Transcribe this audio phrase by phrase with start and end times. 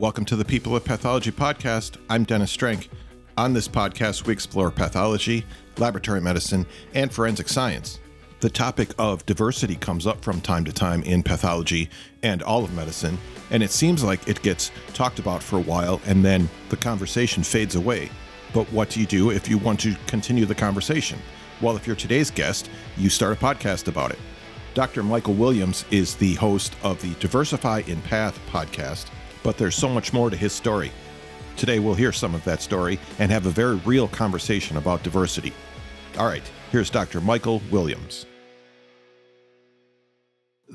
[0.00, 1.98] Welcome to the People of Pathology podcast.
[2.08, 2.88] I'm Dennis Strank.
[3.36, 5.44] On this podcast, we explore pathology,
[5.76, 6.64] laboratory medicine,
[6.94, 8.00] and forensic science.
[8.40, 11.90] The topic of diversity comes up from time to time in pathology
[12.22, 13.18] and all of medicine,
[13.50, 17.42] and it seems like it gets talked about for a while and then the conversation
[17.42, 18.08] fades away.
[18.54, 21.18] But what do you do if you want to continue the conversation?
[21.60, 24.18] Well, if you're today's guest, you start a podcast about it.
[24.72, 25.02] Dr.
[25.02, 29.10] Michael Williams is the host of the Diversify in Path podcast,
[29.42, 30.92] but there's so much more to his story.
[31.56, 35.52] Today, we'll hear some of that story and have a very real conversation about diversity.
[36.18, 37.20] All right, here's Dr.
[37.20, 38.26] Michael Williams.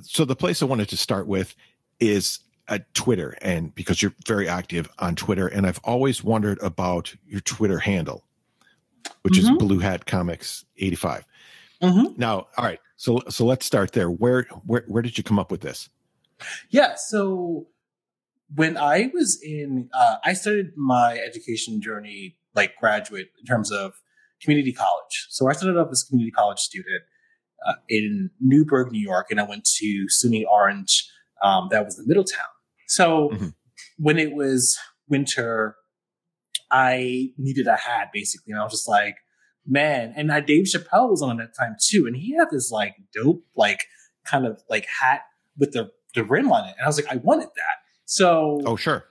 [0.04, 1.56] So, the place I wanted to start with
[2.00, 7.16] is at Twitter, and because you're very active on Twitter, and I've always wondered about
[7.26, 8.24] your Twitter handle,
[9.22, 9.54] which mm-hmm.
[9.54, 11.26] is Blue Hat Comics 85.
[11.82, 12.20] Mm-hmm.
[12.20, 14.10] Now, all right, so so let's start there.
[14.10, 15.90] Where where where did you come up with this?
[16.70, 17.68] Yeah, so
[18.54, 23.94] when I was in, uh, I started my education journey like graduate in terms of
[24.42, 25.28] community college.
[25.30, 27.04] So I started off as a community college student
[27.68, 31.10] uh, in Newburgh, New York, and I went to SUNY Orange.
[31.44, 32.46] Um, that was in Middletown.
[32.88, 33.48] So mm-hmm.
[33.98, 34.78] when it was
[35.10, 35.76] winter,
[36.72, 39.18] I needed a hat basically, and I was just like,
[39.66, 40.14] man.
[40.16, 42.96] And uh, Dave Chappelle was on at that time too, and he had this like
[43.14, 43.86] dope, like
[44.26, 45.22] kind of like hat
[45.58, 47.85] with the the rim on it, and I was like, I wanted that.
[48.06, 49.06] So, oh sure.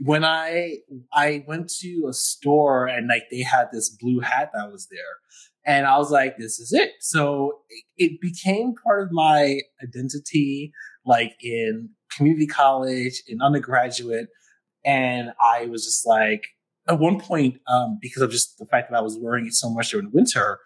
[0.00, 0.78] When I
[1.12, 5.00] I went to a store and like they had this blue hat that was there,
[5.64, 6.92] and I was like, this is it.
[7.00, 10.72] So it, it became part of my identity,
[11.04, 14.28] like in community college, in undergraduate,
[14.84, 16.46] and I was just like,
[16.88, 19.68] at one point, um, because of just the fact that I was wearing it so
[19.68, 20.60] much during winter,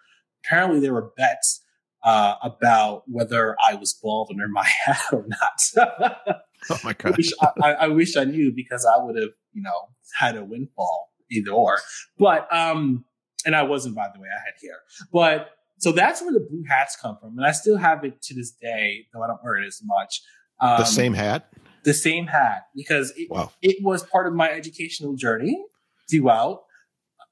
[0.45, 1.61] apparently there were bets
[2.03, 6.37] uh, about whether I was bald under my hat or not.
[6.69, 7.15] oh my god!
[7.61, 11.51] I, I, wish I knew because I would have, you know, had a windfall either
[11.51, 11.77] or.
[12.17, 13.05] But um,
[13.45, 14.27] and I wasn't, by the way.
[14.29, 14.77] I had hair,
[15.11, 18.35] but so that's where the blue hats come from, and I still have it to
[18.35, 20.21] this day, though I don't wear it as much.
[20.59, 21.49] Um, the same hat.
[21.83, 23.51] The same hat because it, wow.
[23.61, 25.61] it was part of my educational journey
[26.09, 26.61] throughout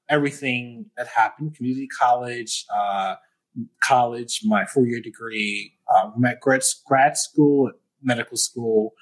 [0.08, 3.14] everything that happened, community college, uh,
[3.82, 6.10] college, my four year degree, uh,
[6.40, 7.72] grad, grad school,
[8.02, 8.92] medical school,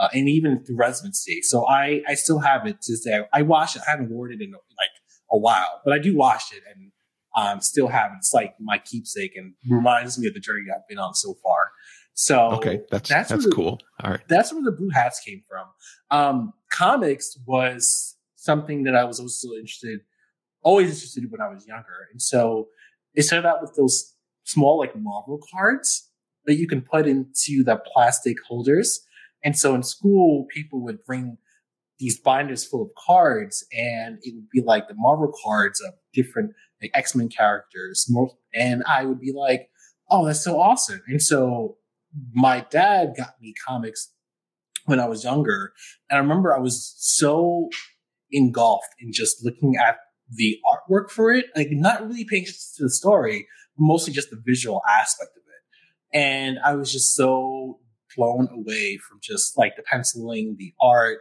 [0.00, 1.42] uh, and even through residency.
[1.42, 3.82] So I, I still have it to say I wash it.
[3.86, 4.96] I haven't worn it in like
[5.30, 6.90] a while, but I do wash it and
[7.36, 8.16] um, still have it.
[8.18, 11.70] It's like my keepsake and reminds me of the journey I've been on so far.
[12.14, 13.78] So okay, that's that's, that's the, cool.
[14.02, 15.66] All right, that's where the blue hats came from.
[16.10, 20.00] Um, comics was something that I was also interested,
[20.62, 22.08] always interested in when I was younger.
[22.10, 22.68] And so
[23.14, 26.10] it started out with those small, like Marvel cards
[26.46, 29.00] that you can put into the plastic holders.
[29.44, 31.38] And so in school, people would bring
[31.98, 36.52] these binders full of cards and it would be like the Marvel cards of different
[36.80, 38.10] like X-Men characters.
[38.54, 39.68] And I would be like,
[40.08, 41.02] Oh, that's so awesome.
[41.06, 41.76] And so
[42.32, 44.12] my dad got me comics
[44.86, 45.72] when I was younger.
[46.08, 47.68] And I remember I was so
[48.32, 49.98] engulfed in just looking at
[50.32, 53.46] the artwork for it, like not really paying attention to the story,
[53.78, 56.18] mostly just the visual aspect of it.
[56.18, 57.78] And I was just so
[58.16, 61.18] blown away from just like the penciling, the art,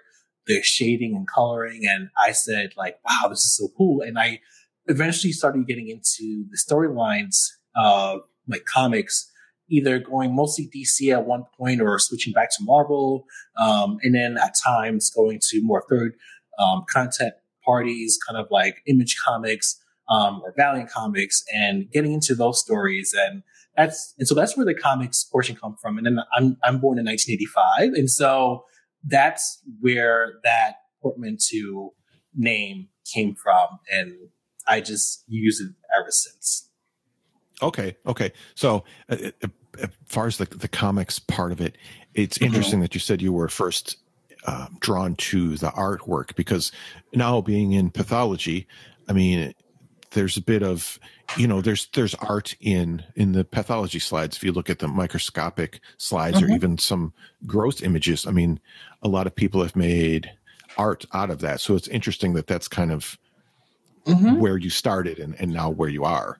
[0.48, 1.82] the shading and coloring.
[1.88, 4.02] And I said like, wow, this is so cool.
[4.02, 4.40] And I
[4.88, 9.32] eventually started getting into the storylines of like comics,
[9.70, 13.26] either going mostly DC at one point or switching back to Marvel.
[13.58, 16.14] Um, and then at times going to more third
[16.58, 17.34] um, content
[17.64, 23.16] parties, kind of like Image Comics um, or Valiant Comics, and getting into those stories.
[23.18, 23.44] And
[23.76, 25.98] that's and so that's where the comics portion come from.
[25.98, 28.66] And then I'm I'm born in 1985, and so
[29.04, 31.94] that's where that portmanteau
[32.36, 34.14] name came from, and
[34.68, 36.70] I just use it ever since.
[37.62, 38.32] Okay, okay.
[38.56, 39.48] So uh, uh
[39.82, 41.78] as far as the the comics part of it,
[42.14, 42.48] it's mm-hmm.
[42.48, 43.98] interesting that you said you were first
[44.46, 46.72] uh, drawn to the artwork because
[47.14, 48.68] now being in pathology,
[49.08, 49.54] I mean,
[50.12, 51.00] there's a bit of
[51.38, 54.88] you know there's there's art in in the pathology slides if you look at the
[54.88, 56.52] microscopic slides mm-hmm.
[56.52, 57.14] or even some
[57.46, 58.60] gross images i mean
[59.02, 60.32] a lot of people have made
[60.78, 63.18] art out of that so it's interesting that that's kind of
[64.06, 64.40] mm-hmm.
[64.40, 66.40] where you started and, and now where you are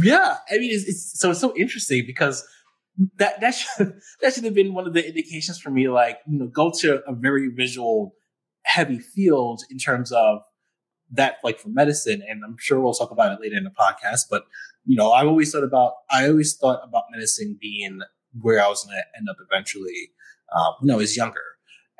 [0.00, 2.46] yeah i mean it's, it's so it's so interesting because
[3.16, 5.88] that that should that should have been one of the indications for me.
[5.88, 8.14] Like you know, go to a very visual
[8.64, 10.40] heavy field in terms of
[11.12, 12.22] that, like for medicine.
[12.28, 14.22] And I'm sure we'll talk about it later in the podcast.
[14.30, 14.44] But
[14.84, 18.00] you know, I've always thought about I always thought about medicine being
[18.40, 20.10] where I was going to end up eventually
[20.56, 21.40] um, when I was younger.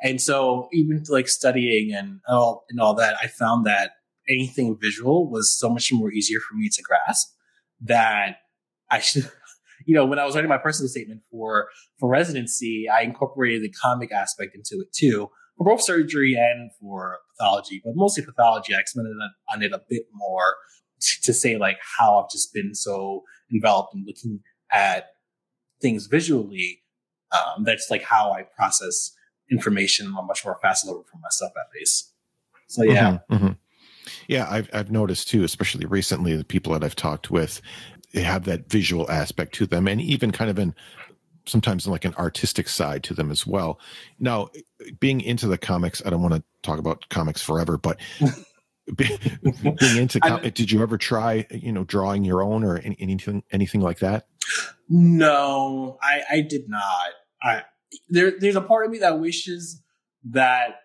[0.03, 3.93] And so even like studying and all and all that, I found that
[4.29, 7.29] anything visual was so much more easier for me to grasp
[7.82, 8.38] that
[8.91, 9.31] I should
[9.87, 11.69] you know, when I was writing my personal statement for
[11.99, 17.19] for residency, I incorporated the comic aspect into it too, for both surgery and for
[17.43, 18.75] pathology, but mostly pathology.
[18.75, 19.15] I expanded
[19.53, 20.56] on it a bit more
[21.00, 23.23] to, to say like how I've just been so
[23.53, 24.41] enveloped in looking
[24.73, 25.09] at
[25.81, 26.83] things visually.
[27.33, 29.12] Um, that's like how I process
[29.50, 32.12] information on a much more fast level for myself, at least.
[32.69, 33.19] So yeah.
[33.31, 33.53] Mm-hmm, mm-hmm.
[34.27, 37.61] Yeah, I've I've noticed too, especially recently, the people that I've talked with,
[38.12, 40.75] they have that visual aspect to them, and even kind of an
[41.47, 43.81] sometimes like an artistic side to them as well.
[44.19, 44.50] Now,
[45.00, 47.99] being into the comics, I don't want to talk about comics forever, but
[48.97, 53.81] being into com- did you ever try you know drawing your own or anything anything
[53.81, 54.27] like that?
[54.89, 57.11] No, I I did not.
[57.43, 57.62] I
[58.09, 59.83] there there's a part of me that wishes
[60.31, 60.77] that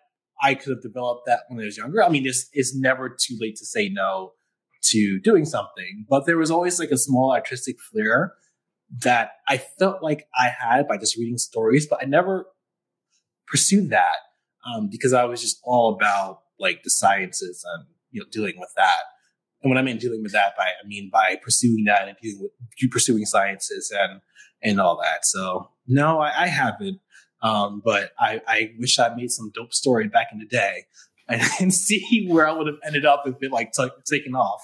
[0.41, 2.03] I could have developed that when I was younger.
[2.03, 4.33] I mean, it's it's never too late to say no
[4.83, 8.33] to doing something, but there was always like a small artistic flair
[9.03, 12.45] that I felt like I had by just reading stories, but I never
[13.47, 14.15] pursued that
[14.65, 18.71] um, because I was just all about like the sciences and you know dealing with
[18.75, 18.99] that.
[19.61, 22.41] And when I mean dealing with that, by I mean by pursuing that and dealing
[22.41, 24.21] with pursuing sciences and
[24.61, 25.25] and all that.
[25.25, 26.99] So no, I, I haven't.
[27.41, 30.85] Um, but I, I wish I made some dope story back in the day
[31.27, 34.61] and, and see where I would have ended up if it like t- taken off.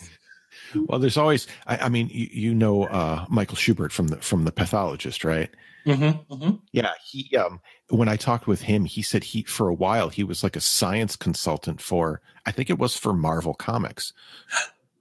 [0.75, 4.45] Well, there's always, I, I mean, you, you know, uh, Michael Schubert from the, from
[4.45, 5.49] the pathologist, right?
[5.85, 6.55] Mm-hmm, mm-hmm.
[6.71, 6.91] Yeah.
[7.05, 7.59] He, um,
[7.89, 10.61] when I talked with him, he said he, for a while, he was like a
[10.61, 14.13] science consultant for, I think it was for Marvel Comics.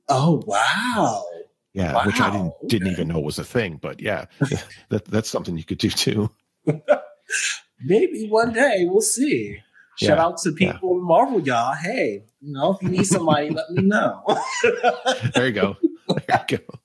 [0.09, 1.25] Oh, wow.
[1.75, 2.07] Yeah, wow.
[2.07, 4.27] which I didn't didn't even know was a thing, but yeah,
[4.91, 6.31] that that's something you could do too.
[7.81, 9.59] Maybe one day we'll see.
[9.97, 11.05] Shout yeah, out to people yeah.
[11.05, 11.75] Marvel, y'all.
[11.75, 14.23] Hey, you know, if you need somebody, let me know.
[15.35, 15.77] there you go.
[16.09, 16.79] There you go.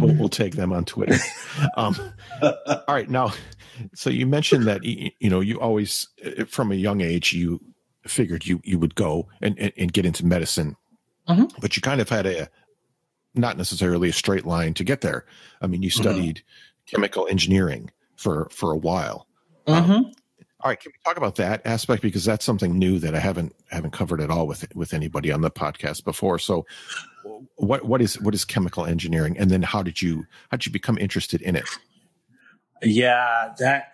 [0.00, 1.18] we'll, we'll, take them on Twitter.
[1.76, 1.96] Um,
[2.42, 3.32] all right, now,
[3.94, 7.60] so you mentioned that you, know you always, uh, from a young age, you
[8.06, 10.76] figured you you would go and and, and get into medicine,
[11.28, 11.44] mm-hmm.
[11.60, 12.48] but you kind of had a
[13.34, 15.26] not necessarily a straight line to get there.
[15.60, 16.02] I mean, you mm-hmm.
[16.02, 16.96] studied mm-hmm.
[16.96, 19.26] chemical engineering for for a while.
[19.66, 19.92] Mm-hmm.
[19.92, 20.12] Um,
[20.60, 23.54] all right, can we talk about that aspect because that's something new that I haven't
[23.70, 26.38] haven't covered at all with with anybody on the podcast before.
[26.38, 26.66] So,
[27.56, 30.72] what what is what is chemical engineering, and then how did you how did you
[30.72, 31.68] become interested in it?
[32.82, 33.92] Yeah, that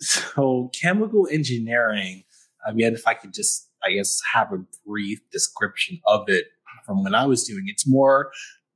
[0.00, 2.24] so chemical engineering.
[2.66, 6.46] I mean, if I could just, I guess, have a brief description of it
[6.84, 7.64] from when I was doing.
[7.66, 8.30] It's more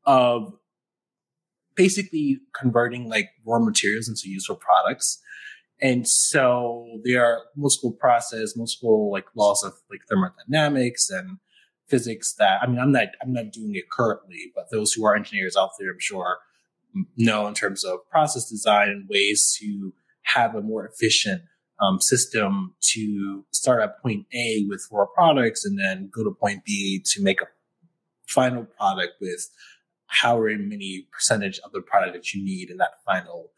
[0.04, 0.54] of
[1.74, 5.20] basically converting like raw materials into useful products.
[5.82, 11.38] And so there are multiple process, multiple like laws of like thermodynamics and
[11.88, 15.16] physics that I mean I'm not I'm not doing it currently, but those who are
[15.16, 16.38] engineers out there I'm sure
[17.16, 19.92] know in terms of process design and ways to
[20.22, 21.42] have a more efficient
[21.80, 26.64] um, system to start at point A with raw products and then go to point
[26.64, 27.46] B to make a
[28.28, 29.48] final product with
[30.06, 33.50] however many percentage of the product that you need in that final,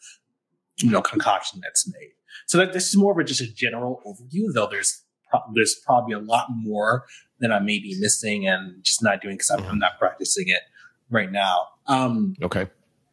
[0.79, 2.13] you know, concoction that's made.
[2.47, 5.75] So that this is more of a, just a general overview, though there's pro- there's
[5.87, 7.05] probably a lot more
[7.41, 9.79] that I may be missing and just not doing because I'm, mm-hmm.
[9.79, 10.63] not practicing it
[11.11, 11.69] right now.
[11.87, 12.69] Um, okay.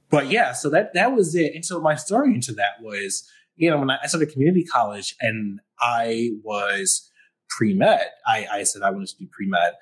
[0.10, 1.56] But yeah, so that that was it.
[1.56, 5.15] And so my story into that was, you know, when I, I started community college
[5.22, 7.10] and I was
[7.50, 9.74] pre med, I, I said I wanted to do pre med.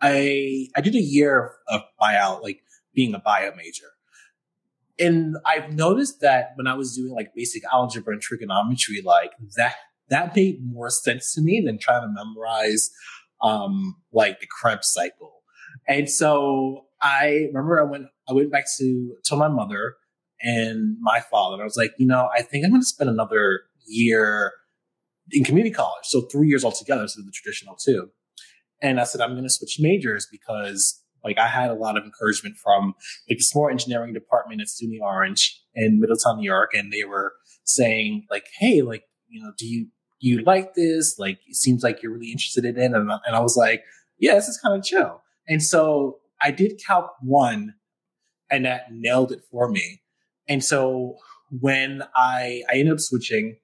[0.00, 2.62] I I did a year of bio, like
[2.94, 3.86] being a bio major.
[4.98, 9.76] And I've noticed that when I was doing like basic algebra and trigonometry, like that
[10.10, 12.90] that made more sense to me than trying to memorize
[13.42, 15.42] um like the Krebs cycle.
[15.86, 19.94] And so I remember I went I went back to tell my mother
[20.40, 21.54] and my father.
[21.54, 24.52] and I was like, you know, I think I'm to spend another year
[25.30, 28.10] in community college, so three years altogether, so the traditional two.
[28.80, 32.56] And I said, I'm to switch majors because like I had a lot of encouragement
[32.56, 32.94] from
[33.28, 36.70] like the small engineering department at SUNY Orange in Middletown, New York.
[36.74, 37.34] And they were
[37.64, 39.88] saying like, Hey, like, you know, do you,
[40.20, 41.18] you like this?
[41.18, 42.84] Like, it seems like you're really interested in it.
[42.84, 43.82] And, and I was like,
[44.18, 45.22] yeah, this is kind of chill.
[45.48, 47.74] And so I did Calc one
[48.50, 50.00] and that nailed it for me.
[50.48, 51.16] And so
[51.50, 53.58] when I, I ended up switching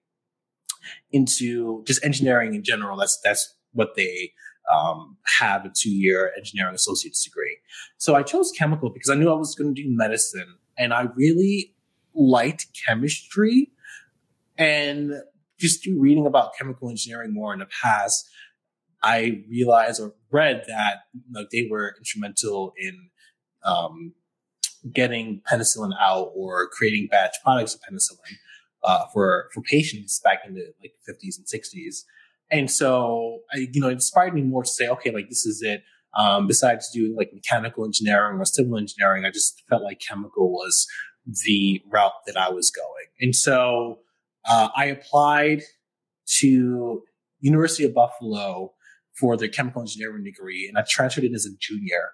[1.10, 4.32] into just engineering in general, that's, that's what they
[4.72, 7.58] um, have a two year engineering associate's degree.
[7.98, 11.08] So I chose chemical because I knew I was going to do medicine and I
[11.14, 11.74] really
[12.14, 13.70] liked chemistry.
[14.56, 15.12] And
[15.58, 18.28] just through reading about chemical engineering more in the past,
[19.02, 21.00] I realized or read that
[21.52, 23.10] they were instrumental in
[23.64, 24.14] um,
[24.92, 28.36] getting penicillin out or creating batch products of penicillin
[28.82, 32.04] uh, for for patients back in the like 50s and 60s.
[32.50, 35.62] And so, I, you know, it inspired me more to say, okay, like this is
[35.62, 35.82] it.
[36.16, 40.86] Um, besides doing like mechanical engineering or civil engineering, I just felt like chemical was
[41.26, 43.06] the route that I was going.
[43.20, 44.00] And so
[44.48, 45.62] uh, I applied
[46.38, 47.02] to
[47.40, 48.72] University of Buffalo
[49.18, 52.10] for the chemical engineering degree, and I transferred in as a junior.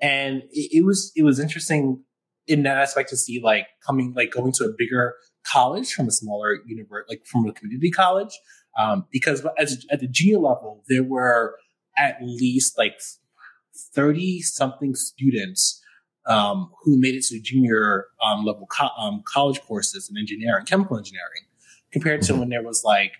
[0.00, 2.02] And it, it was it was interesting
[2.46, 5.14] in that aspect to see like coming like going to a bigger
[5.50, 8.38] college from a smaller university, like from a community college,
[8.78, 11.56] um, because as at the junior level there were
[11.96, 13.00] at least like
[13.94, 15.82] thirty something students
[16.26, 20.96] um, who made it to junior um, level co- um, college courses in engineering, chemical
[20.96, 21.44] engineering,
[21.92, 22.40] compared to mm-hmm.
[22.40, 23.12] when there was like,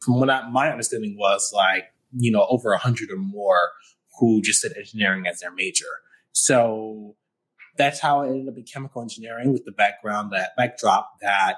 [0.00, 3.70] from what I, my understanding was like, you know, over a hundred or more
[4.18, 5.86] who just said engineering as their major.
[6.32, 7.16] So
[7.78, 11.56] that's how I ended up in chemical engineering with the background that backdrop that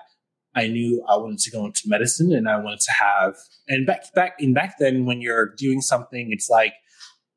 [0.55, 3.35] I knew I wanted to go into medicine and I wanted to have,
[3.69, 6.75] and back, back, in back then when you're doing something, it's like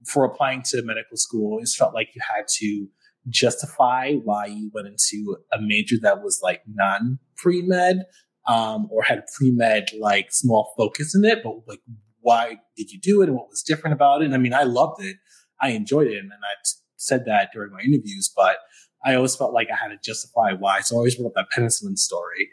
[0.05, 2.87] for applying to medical school, it felt like you had to
[3.29, 8.05] justify why you went into a major that was like non pre med
[8.47, 11.81] um, or had pre med like small focus in it, but like
[12.21, 14.25] why did you do it and what was different about it?
[14.25, 15.17] And I mean, I loved it,
[15.61, 16.55] I enjoyed it, and I
[16.97, 18.57] said that during my interviews, but
[19.05, 20.81] I always felt like I had to justify why.
[20.81, 22.49] So I always brought up that penicillin story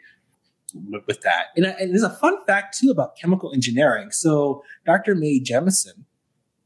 [0.89, 1.47] with, with that.
[1.55, 4.11] And, and, there's a fun fact too about chemical engineering.
[4.11, 5.15] So Dr.
[5.15, 6.05] Mae Jemison,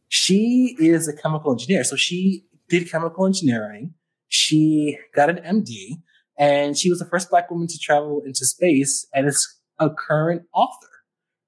[0.07, 1.83] she is a chemical engineer.
[1.83, 3.93] So she did chemical engineering
[4.29, 6.01] she got an MD
[6.37, 10.43] and she was the first black woman to travel into space and is a current
[10.53, 10.87] author.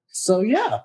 [0.08, 0.80] So yeah,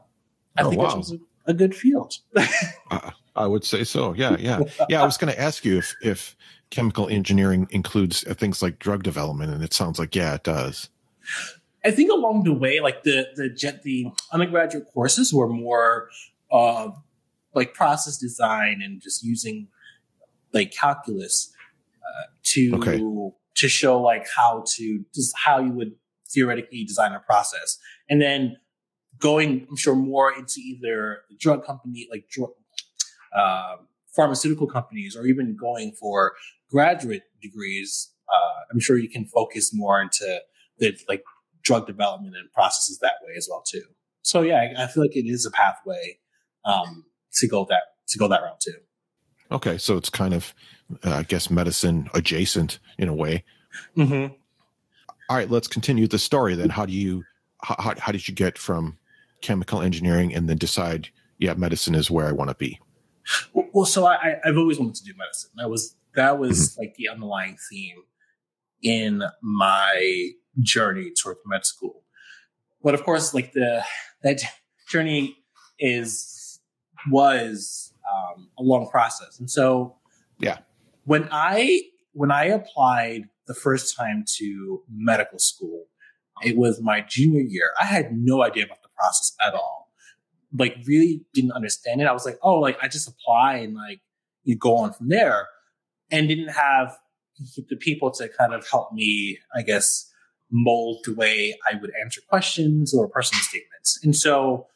[0.56, 0.96] I oh, think wow.
[0.96, 1.18] was a,
[1.48, 2.14] a, good field.
[2.92, 4.14] uh, I would say so.
[4.14, 5.02] Yeah, yeah, yeah.
[5.02, 6.36] I was going to ask you if if
[6.70, 10.90] chemical engineering includes uh, things like drug development, and it sounds like yeah, it does.
[11.86, 13.50] I think along the way, like the the
[13.84, 16.10] the undergraduate courses were more
[16.52, 16.90] uh,
[17.54, 19.68] like process design and just using
[20.54, 21.54] like calculus
[22.48, 22.98] to okay.
[23.56, 25.94] to show like how to just how you would
[26.28, 27.78] theoretically design a process,
[28.10, 28.58] and then
[29.20, 32.52] going, I'm sure, more into either drug company like drug,
[33.36, 33.78] uh,
[34.16, 36.34] pharmaceutical companies, or even going for
[36.70, 38.12] graduate degrees.
[38.28, 40.42] Uh, I'm sure you can focus more into
[40.80, 41.24] the like
[41.68, 43.84] drug development and processes that way as well too.
[44.22, 46.20] So yeah, I, I feel like it is a pathway
[46.64, 48.80] um, to go that to go that route too.
[49.52, 50.54] Okay, so it's kind of,
[51.04, 53.44] uh, I guess, medicine adjacent in a way.
[53.96, 54.34] Mm-hmm.
[55.30, 56.70] All right, let's continue the story then.
[56.70, 57.24] How do you,
[57.62, 58.98] how, how did you get from
[59.42, 62.80] chemical engineering and then decide, yeah, medicine is where I want to be?
[63.54, 65.52] Well, so I, I've always wanted to do medicine.
[65.56, 66.82] That was that was mm-hmm.
[66.82, 68.04] like the underlying theme
[68.82, 72.04] in my journey toward med school.
[72.84, 73.84] But of course, like the
[74.24, 74.42] that
[74.90, 75.38] journey
[75.80, 76.60] is
[77.12, 79.40] was um, a long process.
[79.40, 79.98] And so,
[80.40, 80.60] yeah,
[81.06, 81.84] when I
[82.14, 85.86] when I applied the first time to medical school,
[86.44, 87.72] it was my junior year.
[87.80, 89.92] I had no idea about the process at all.
[90.58, 92.08] Like, really didn't understand it.
[92.08, 94.02] I was like, oh, like I just apply and like
[94.44, 95.48] you go on from there,
[96.12, 96.98] and didn't have
[97.70, 100.10] the people to kind of help me, I guess,
[100.52, 104.00] mold the way I would answer questions or personal statements.
[104.04, 104.68] And so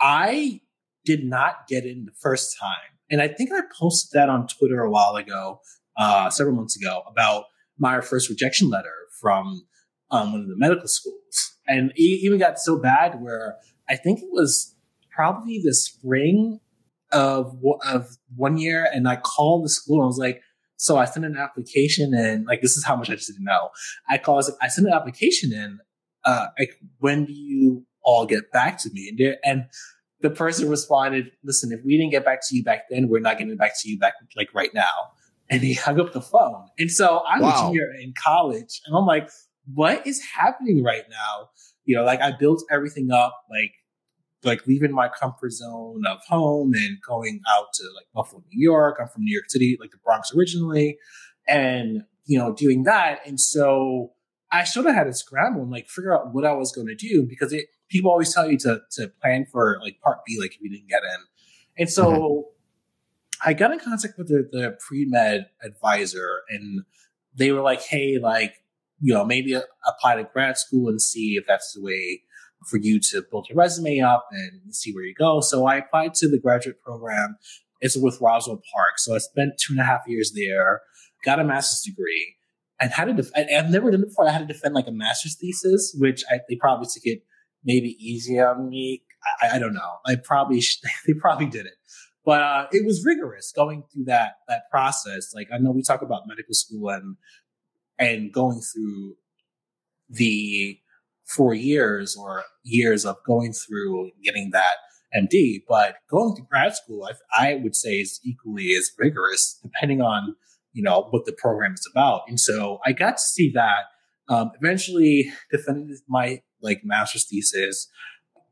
[0.00, 0.60] I
[1.04, 2.98] did not get in the first time.
[3.10, 5.60] And I think I posted that on Twitter a while ago,
[5.96, 7.44] uh, several months ago, about
[7.78, 9.66] my first rejection letter from
[10.10, 11.56] um, one of the medical schools.
[11.68, 13.56] And it even got so bad where
[13.88, 14.74] I think it was
[15.14, 16.60] probably the spring
[17.12, 20.42] of of one year, and I called the school and I was like,
[20.84, 22.44] "So I sent an application in.
[22.44, 23.70] Like, this is how much I just didn't know.
[24.08, 24.44] I called.
[24.44, 25.78] I, like, I sent an application in.
[26.24, 29.66] Uh, like, when do you all get back to me?" And, and
[30.24, 33.36] the person responded, listen, if we didn't get back to you back then, we're not
[33.38, 35.12] getting back to you back like right now.
[35.50, 36.66] And he hung up the phone.
[36.78, 37.50] And so I'm wow.
[37.50, 39.28] a junior in college and I'm like,
[39.74, 41.50] what is happening right now?
[41.84, 43.72] You know, like I built everything up, like,
[44.44, 48.98] like leaving my comfort zone of home and going out to like Buffalo, New York.
[49.00, 50.98] I'm from New York City, like the Bronx originally,
[51.46, 53.20] and, you know, doing that.
[53.26, 54.12] And so
[54.50, 56.94] I sort of had to scramble and like figure out what I was going to
[56.94, 60.54] do because it, people always tell you to to plan for like part B, like
[60.54, 61.20] if you didn't get in.
[61.76, 63.48] And so mm-hmm.
[63.50, 66.82] I got in contact with the, the pre med advisor, and
[67.34, 68.54] they were like, "Hey, like
[69.00, 69.54] you know, maybe
[69.86, 72.22] apply to grad school and see if that's the way
[72.66, 75.40] for you to build your resume up and see where you go.
[75.40, 77.36] So I applied to the graduate program.
[77.80, 78.98] It's with Roswell Park.
[78.98, 80.80] So I spent two and a half years there,
[81.24, 82.36] got a master's degree,
[82.80, 83.14] and had to.
[83.14, 84.28] Def- I've never done it before.
[84.28, 87.22] I had to defend like a master's thesis, which I, they probably took it
[87.64, 89.02] maybe easy on me.
[89.42, 89.98] I, I don't know.
[90.06, 91.74] I probably sh- they probably did it,
[92.24, 95.34] but uh, it was rigorous going through that that process.
[95.34, 97.16] Like I know we talk about medical school and
[97.98, 99.16] and going through
[100.08, 100.78] the
[101.26, 104.76] four years or years of going through getting that
[105.14, 110.00] MD, but going to grad school, I, I would say is equally as rigorous, depending
[110.00, 110.34] on
[110.72, 112.22] you know what the program is about.
[112.28, 113.84] And so I got to see that.
[114.28, 117.88] Um, eventually, defended my like master's thesis,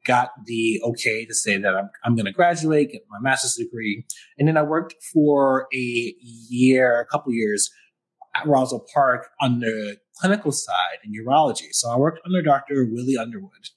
[0.04, 4.04] got the okay to say that I'm I'm going to graduate, get my master's degree,
[4.38, 7.70] and then I worked for a year, a couple years
[8.34, 11.72] at Roswell Park on the clinical side in urology.
[11.72, 12.86] So I worked under Dr.
[12.90, 13.70] Willie Underwood,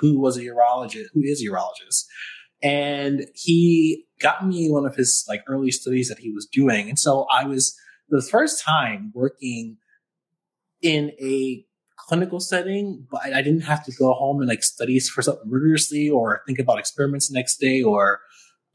[0.00, 2.04] who was a urologist, who is a urologist.
[2.62, 6.88] And he got me one of his like early studies that he was doing.
[6.88, 7.76] And so I was
[8.08, 9.76] the first time working
[10.82, 11.64] in a
[11.96, 16.08] clinical setting, but I didn't have to go home and like study for something rigorously
[16.08, 18.20] or think about experiments the next day or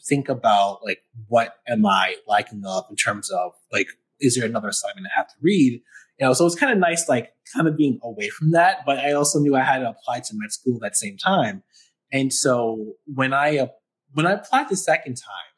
[0.05, 3.87] think about like what am I liking up in terms of like
[4.19, 5.81] is there another assignment I have to read?
[6.19, 8.79] You know, so it's kind of nice, like kind of being away from that.
[8.85, 11.63] But I also knew I had to apply to med school at that same time.
[12.11, 13.67] And so when I, uh,
[14.13, 15.53] when I applied the second time,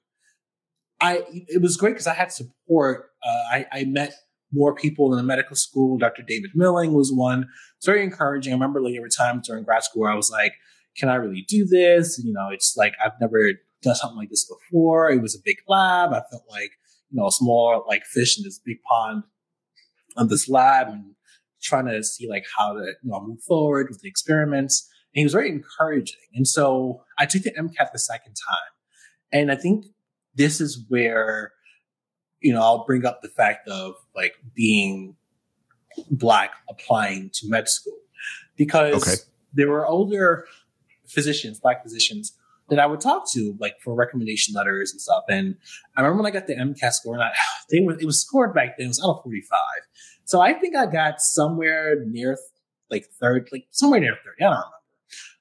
[1.01, 3.09] I, it was great because I had support.
[3.23, 4.13] Uh, I, I met
[4.53, 5.97] more people in the medical school.
[5.97, 6.23] Dr.
[6.25, 7.47] David Milling was one.
[7.77, 8.53] It's very encouraging.
[8.53, 10.53] I remember like every time during grad school, I was like,
[10.97, 12.21] can I really do this?
[12.23, 15.09] You know, it's like, I've never done something like this before.
[15.09, 16.13] It was a big lab.
[16.13, 16.71] I felt like
[17.15, 19.23] you know, small like fish in this big pond
[20.17, 21.15] on this lab and
[21.63, 24.89] trying to see like how to, you know, move forward with the experiments.
[25.13, 26.19] And he was very encouraging.
[26.33, 28.71] And so I took the MCAT the second time.
[29.31, 29.85] And I think
[30.35, 31.53] this is where,
[32.41, 35.15] you know, I'll bring up the fact of like being
[36.11, 37.97] black applying to med school
[38.57, 39.21] because okay.
[39.53, 40.47] there were older
[41.07, 42.33] physicians, black physicians
[42.69, 45.23] that I would talk to, like for recommendation letters and stuff.
[45.29, 45.55] And
[45.95, 47.31] I remember when I got the MCAT score, and I,
[47.69, 49.59] they were, it was scored back then, it was out of 45.
[50.25, 52.37] So I think I got somewhere near
[52.89, 54.25] like third, like somewhere near 30.
[54.39, 54.69] I don't remember.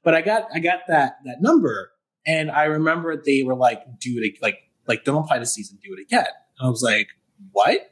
[0.03, 1.91] But I got, I got that, that number.
[2.27, 5.95] And I remember they were like, do it, like, like don't apply this season, do
[5.95, 6.27] it again.
[6.59, 7.09] And I was like,
[7.53, 7.91] what?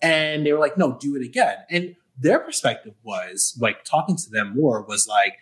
[0.00, 1.56] And they were like, no, do it again.
[1.70, 5.34] And their perspective was like talking to them more was like,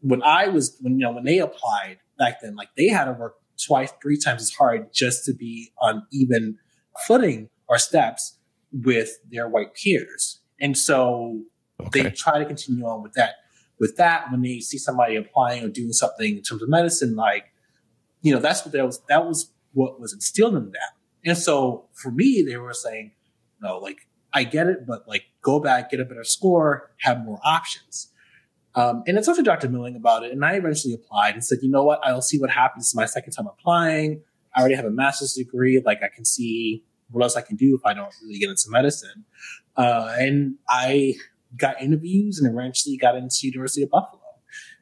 [0.00, 3.12] when I was when you know when they applied back then, like they had to
[3.12, 6.58] work twice, three times as hard just to be on even
[7.06, 8.38] footing or steps
[8.72, 10.40] with their white peers.
[10.60, 11.42] And so
[11.80, 12.02] okay.
[12.02, 13.34] they try to continue on with that.
[13.78, 17.52] With that, when they see somebody applying or doing something in terms of medicine, like,
[18.22, 20.90] you know, that's what that was, that was what was instilled in them.
[21.24, 23.12] And so for me, they were saying,
[23.60, 23.98] no, like,
[24.32, 28.12] I get it, but like, go back, get a better score, have more options.
[28.78, 29.68] Um, and I talked to Dr.
[29.68, 32.50] Milling about it, and I eventually applied and said, you know what, I'll see what
[32.50, 32.86] happens.
[32.86, 34.22] It's my second time applying.
[34.54, 35.82] I already have a master's degree.
[35.84, 38.66] Like I can see what else I can do if I don't really get into
[38.68, 39.24] medicine.
[39.76, 41.14] Uh, and I
[41.56, 44.22] got interviews and eventually got into University of Buffalo.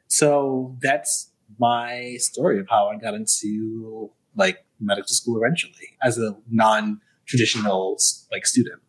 [0.07, 6.37] So that's my story of how I got into like medical school eventually as a
[6.51, 7.97] non-traditional
[8.31, 8.79] like student.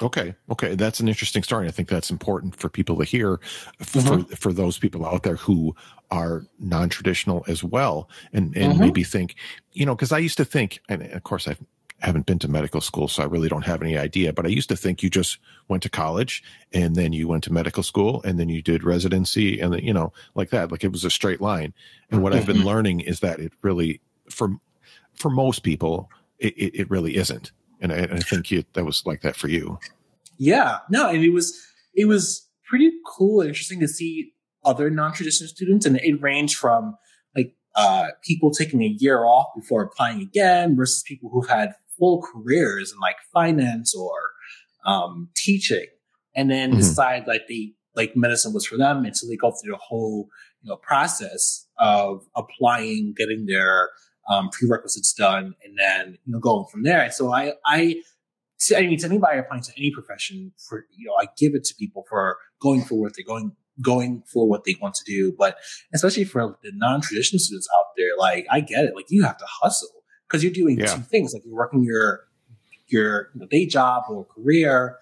[0.00, 0.34] Okay.
[0.50, 0.74] Okay.
[0.74, 1.66] That's an interesting story.
[1.66, 3.40] I think that's important for people to hear
[3.80, 4.34] for, mm-hmm.
[4.34, 5.74] for those people out there who
[6.10, 8.08] are non-traditional as well.
[8.32, 8.80] And, and mm-hmm.
[8.80, 9.34] maybe think,
[9.72, 11.56] you know, cause I used to think, and of course I
[11.98, 14.68] haven't been to medical school, so I really don't have any idea, but I used
[14.68, 18.38] to think you just went to college and then you went to medical school and
[18.38, 21.40] then you did residency and then, you know, like that, like it was a straight
[21.40, 21.74] line.
[22.10, 22.40] And what mm-hmm.
[22.40, 22.66] I've been mm-hmm.
[22.66, 24.50] learning is that it really, for,
[25.14, 26.08] for most people,
[26.38, 29.48] it, it, it really isn't and I, I think you, that was like that for
[29.48, 29.78] you.
[30.36, 31.58] Yeah, no, and it was
[31.94, 34.32] it was pretty cool and interesting to see
[34.64, 36.96] other non-traditional students, and it ranged from
[37.34, 42.22] like uh, people taking a year off before applying again versus people who've had full
[42.22, 44.12] careers in like finance or
[44.84, 45.86] um, teaching,
[46.36, 46.78] and then mm-hmm.
[46.78, 50.28] decide like they like medicine was for them, and so they go through the whole
[50.62, 53.90] you know process of applying, getting their
[54.28, 57.02] um, prerequisites done, and then you know going from there.
[57.02, 58.02] And so I I
[58.76, 61.74] I mean to anybody applying to any profession for you know I give it to
[61.74, 65.56] people for going for what they're going going for what they want to do, but
[65.94, 69.46] especially for the non-traditional students out there, like I get it, like you have to
[69.46, 70.86] hustle because you're doing yeah.
[70.86, 72.28] two things, like you're working your
[72.88, 74.96] your day job or career,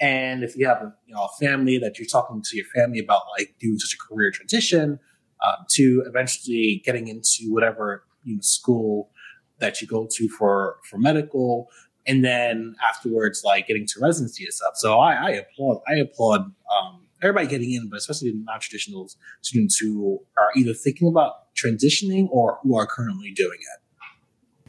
[0.00, 2.98] And if you have a, you know, a family that you're talking to your family
[2.98, 4.98] about like doing such a career transition
[5.44, 9.10] um, to eventually getting into whatever you know, school
[9.58, 11.68] that you go to for for medical,
[12.06, 14.74] and then afterwards like getting to residency and stuff.
[14.76, 19.10] So I, I applaud I applaud um, everybody getting in, but especially the non-traditional
[19.40, 23.80] students who are either thinking about transitioning or who are currently doing it.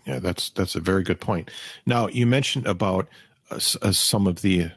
[0.09, 1.49] Yeah, that's that's a very good point.
[1.85, 3.07] Now you mentioned about
[3.49, 4.71] uh, uh, some of the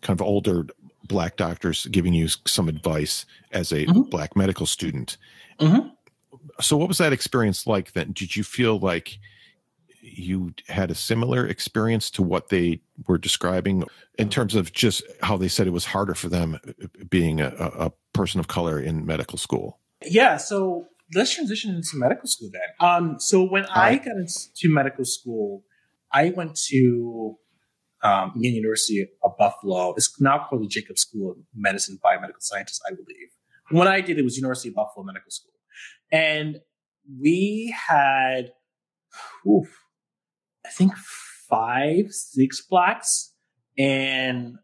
[0.00, 0.66] kind of older
[1.06, 4.02] black doctors giving you some advice as a mm-hmm.
[4.02, 5.16] black medical student.
[5.60, 5.88] Mm-hmm.
[6.60, 8.12] So, what was that experience like then?
[8.12, 9.18] Did you feel like
[10.00, 13.84] you had a similar experience to what they were describing
[14.18, 17.48] in terms of just how they said it was harder for them uh, being a,
[17.48, 19.80] a person of color in medical school?
[20.04, 20.36] Yeah.
[20.36, 22.88] So, let's transition into medical school then.
[22.88, 25.64] Um, so, when I got into medical school,
[26.12, 27.36] I went to
[28.04, 29.94] um, University of Buffalo.
[29.96, 33.28] It's now called the Jacobs School of Medicine Biomedical Sciences, I believe.
[33.70, 35.52] When I did, it was University of Buffalo Medical School.
[36.12, 36.60] And
[37.20, 38.52] we had,
[39.46, 39.68] oof,
[40.64, 40.94] I think
[41.48, 43.32] five, six blacks
[43.76, 44.56] and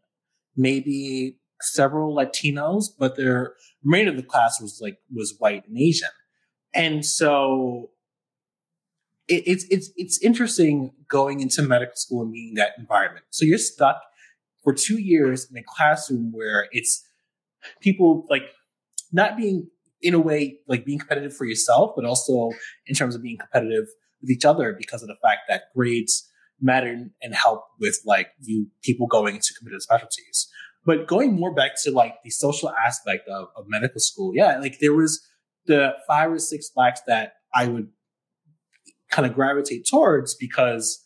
[0.55, 3.49] maybe several Latinos, but the
[3.83, 6.09] remainder of the class was like, was white and Asian.
[6.73, 7.91] And so
[9.27, 13.25] it, it's it's it's interesting going into medical school and being that environment.
[13.29, 14.01] So you're stuck
[14.63, 17.05] for two years in a classroom where it's
[17.79, 18.43] people like
[19.11, 19.67] not being
[20.01, 22.51] in a way like being competitive for yourself, but also
[22.87, 23.85] in terms of being competitive
[24.21, 26.27] with each other because of the fact that grades
[26.59, 30.49] matter and help with like you people going into competitive specialties.
[30.85, 34.79] But going more back to like the social aspect of, of medical school, yeah, like
[34.79, 35.21] there was
[35.67, 37.89] the five or six blacks that I would
[39.11, 41.05] kind of gravitate towards because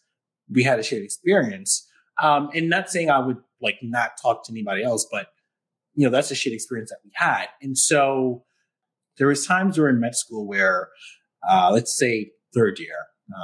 [0.49, 1.87] we had a shared experience.
[2.21, 5.27] Um, and not saying I would like not talk to anybody else, but
[5.95, 7.47] you know, that's a shared experience that we had.
[7.61, 8.44] And so
[9.17, 10.89] there was times during med school where,
[11.49, 12.95] uh, let's say third year,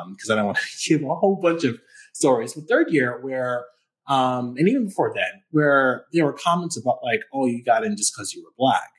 [0.09, 1.79] because um, I don't want to give a whole bunch of
[2.13, 3.65] stories, but third year where,
[4.07, 7.95] um, and even before then, where there were comments about like, oh, you got in
[7.95, 8.89] just because you were black.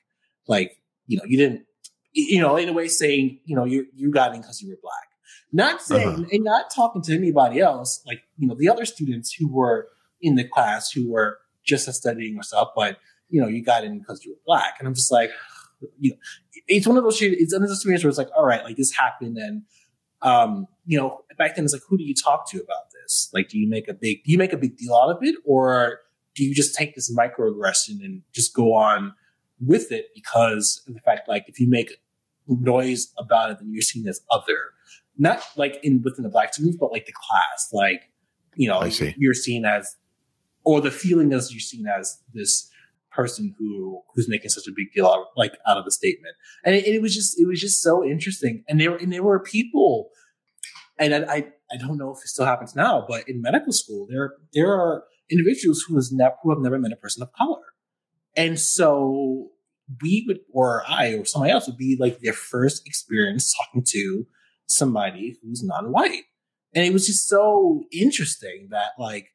[0.48, 1.66] Like, you know, you didn't,
[2.12, 4.78] you know, in a way saying, you know, you, you got in because you were
[4.82, 5.08] black.
[5.52, 6.24] Not saying uh-huh.
[6.32, 9.88] and not talking to anybody else, like, you know, the other students who were
[10.20, 13.98] in the class who were just studying or stuff, but, you know, you got in
[13.98, 14.76] because you were black.
[14.78, 15.30] And I'm just like,
[15.98, 16.16] you know,
[16.68, 18.76] it's one of those, it's one of those situations where it's like, all right, like
[18.76, 19.38] this happened.
[19.38, 19.62] And,
[20.22, 23.30] um, you know, back then it's like, who do you talk to about this?
[23.32, 25.36] Like, do you make a big, do you make a big deal out of it?
[25.44, 26.00] Or
[26.34, 29.14] do you just take this microaggression and just go on
[29.60, 31.92] with it because of the fact, like, if you make
[32.48, 34.72] noise about it, then you're seen as other
[35.18, 37.68] not like in within the black students, but like the class.
[37.72, 38.10] Like,
[38.54, 38.82] you know,
[39.16, 39.96] you're seen as,
[40.64, 42.70] or the feeling is you're seen as this
[43.14, 46.34] person who who's making such a big deal out, like out of the statement.
[46.64, 48.64] And it, it, was just it was just so interesting.
[48.68, 50.10] And there and there were people,
[50.98, 51.36] and I, I
[51.72, 55.04] I don't know if it still happens now, but in medical school there there are
[55.30, 57.62] individuals who has never who have never met a person of color,
[58.36, 59.50] and so
[60.00, 64.26] we would or I or somebody else would be like their first experience talking to
[64.66, 66.24] somebody who's non-white.
[66.74, 69.28] And it was just so interesting that like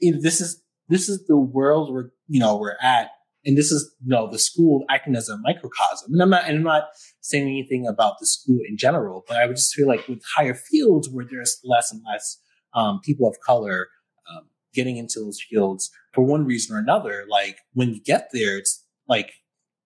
[0.00, 3.10] this is this is the world we're you know we're at
[3.44, 6.12] and this is you know the school acting as a microcosm.
[6.12, 6.84] And i'm not and i'm not
[7.20, 10.54] saying anything about the school in general but i would just feel like with higher
[10.54, 12.38] fields where there's less and less
[12.72, 13.88] um, people of color
[14.30, 18.56] um, getting into those fields for one reason or another like when you get there
[18.56, 19.32] it's like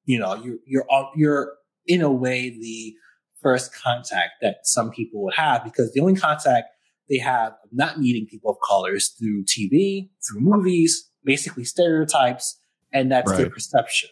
[0.04, 1.52] you know you're you're you're
[1.86, 2.94] in a way the
[3.42, 6.68] first contact that some people would have because the only contact
[7.08, 12.58] they have of not meeting people of colors through TV, through movies, basically stereotypes,
[12.92, 13.38] and that's right.
[13.38, 14.10] their perception.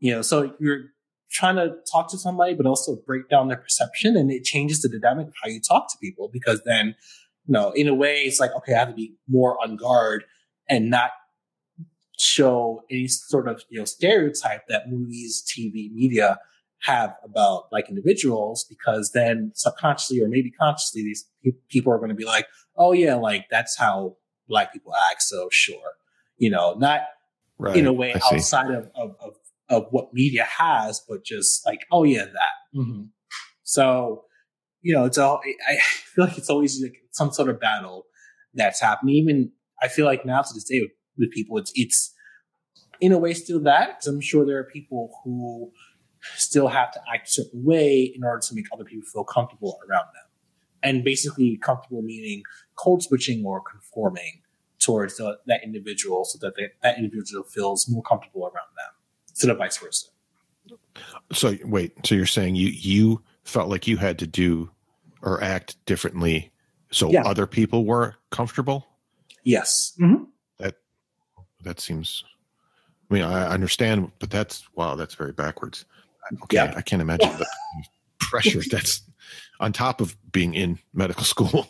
[0.00, 0.86] You know, so you're
[1.30, 4.88] trying to talk to somebody, but also break down their perception, and it changes the
[4.88, 6.94] dynamic of how you talk to people because then,
[7.46, 10.24] you know, in a way, it's like, okay, I have to be more on guard
[10.68, 11.10] and not
[12.18, 16.38] show any sort of, you know, stereotype that movies, TV, media
[16.84, 21.24] have about like individuals because then subconsciously or maybe consciously these
[21.70, 24.14] people are going to be like oh yeah like that's how
[24.48, 25.94] black people act so sure
[26.38, 27.02] you know not
[27.58, 27.76] right.
[27.76, 29.34] in a way outside of, of, of
[29.68, 33.04] of what media has but just like oh yeah that mm-hmm.
[33.62, 34.24] so
[34.82, 35.76] you know it's all i
[36.14, 38.04] feel like it's always like some sort of battle
[38.54, 39.50] that's happening even
[39.82, 42.12] i feel like now to this day with, with people it's it's
[43.00, 45.72] in a way still that because i'm sure there are people who
[46.36, 49.78] still have to act a certain way in order to make other people feel comfortable
[49.88, 50.24] around them.
[50.82, 52.42] And basically, comfortable meaning
[52.76, 54.42] code switching or conforming
[54.84, 58.92] towards the, that individual so that they, that individual feels more comfortable around them
[59.30, 60.06] instead of vice versa.
[61.32, 64.70] So wait, so you're saying you you felt like you had to do
[65.22, 66.50] or act differently
[66.90, 67.22] so Yeah.
[67.24, 68.86] other people were comfortable?
[69.42, 69.94] Yes.
[70.00, 70.24] Mm-hmm.
[70.58, 70.76] That
[71.62, 72.24] that seems
[73.10, 75.84] I mean, I understand, but that's wow, that's very backwards.
[76.44, 76.72] Okay, Yeah.
[76.76, 77.46] I can't imagine the
[78.20, 79.02] pressure that's
[79.60, 81.68] on top of being in medical school.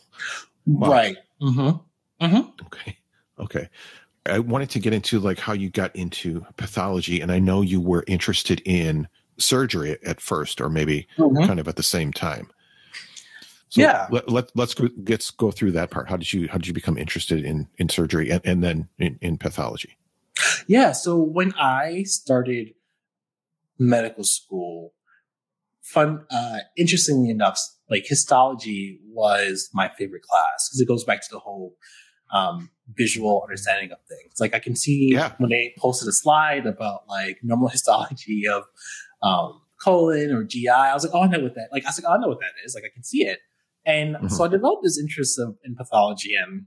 [0.67, 0.91] Wow.
[0.91, 1.17] Right.
[1.43, 2.49] Mm-hmm.
[2.67, 2.97] Okay.
[3.39, 3.69] Okay.
[4.27, 7.81] I wanted to get into like how you got into pathology and I know you
[7.81, 11.47] were interested in surgery at first or maybe Mhm.
[11.47, 12.51] kind of at the same time.
[13.69, 14.07] So Yeah.
[14.11, 16.09] Let, let, let's go, let's go through that part.
[16.09, 19.19] How did you, how did you become interested in, in surgery and, and then in,
[19.21, 19.99] in pathology?
[20.67, 20.93] Yeah.
[20.93, 22.69] So when I started
[23.79, 24.95] medical school,
[25.83, 31.29] fun, uh, interestingly enough, like histology was my favorite class because it goes back to
[31.31, 31.77] the whole
[32.33, 34.41] um, visual understanding of things.
[34.41, 35.33] Like I can see Yeah.
[35.39, 38.65] when they posted a slide about like normal histology of
[39.23, 40.69] um, colon or GI.
[40.69, 41.69] I was like, oh, I know what that.
[41.73, 42.75] Like I was like, oh, I know what that is.
[42.75, 43.39] Like I can see it.
[43.87, 44.31] And Mhm.
[44.31, 46.67] so I developed this interest of, in pathology and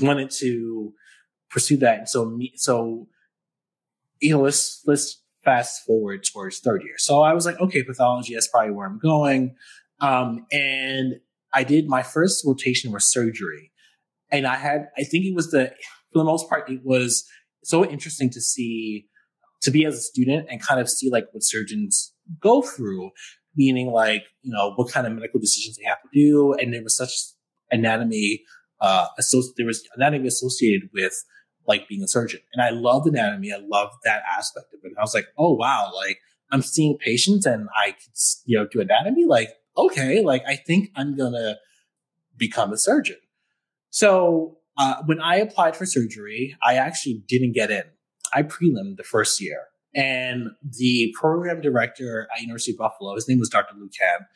[0.00, 0.92] wanted to
[1.50, 1.98] pursue that.
[1.98, 3.08] And so me, so
[4.20, 6.94] you know, let's let's fast forward towards third year.
[6.96, 9.54] So I was like, okay, pathology, that's probably where I'm going.
[10.00, 11.20] Um, and
[11.52, 13.70] I did my first rotation was surgery.
[14.30, 15.72] And I had, I think it was the,
[16.12, 17.24] for the most part, it was
[17.62, 19.06] so interesting to see,
[19.62, 23.10] to be as a student and kind of see like what surgeons go through,
[23.56, 26.54] meaning like, you know, what kind of medical decisions they have to do.
[26.54, 27.12] And there was such
[27.70, 28.42] anatomy,
[28.80, 31.14] uh, associ- there was anatomy associated with
[31.66, 32.40] like being a surgeon.
[32.52, 33.52] And I loved anatomy.
[33.52, 34.88] I loved that aspect of it.
[34.88, 36.18] And I was like, oh wow, like
[36.50, 38.12] I'm seeing patients and I could,
[38.44, 39.24] you know, do anatomy.
[39.24, 41.56] Like, okay, like I think I'm gonna
[42.36, 43.16] become a surgeon.
[43.94, 47.84] So uh, when I applied for surgery, I actually didn't get in.
[48.34, 49.66] I prelim the first year.
[49.94, 53.72] And the program director at University of Buffalo, his name was Dr.
[53.76, 54.26] Lukan.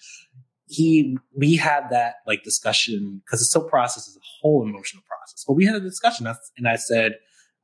[0.66, 5.44] He, we had that like discussion because the SIL process is a whole emotional process.
[5.44, 7.16] But we had a discussion and I said,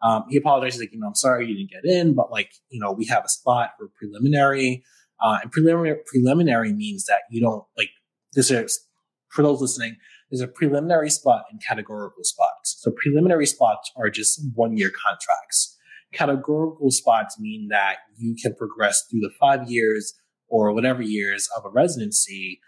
[0.03, 0.81] um, he apologized.
[0.81, 3.25] Like, you know, I'm sorry you didn't get in, but like, you know, we have
[3.25, 4.83] a spot for preliminary.
[5.25, 7.91] Uh, and preliminary, preliminary means that you don't like,
[8.33, 8.85] this is,
[9.29, 9.97] for those listening,
[10.35, 12.77] there's a preliminary spot and categorical spots.
[12.81, 15.79] So preliminary spots are just one year contracts.
[16.13, 20.13] Categorical spots mean that you can progress through the five years
[20.49, 22.61] or whatever years of a residency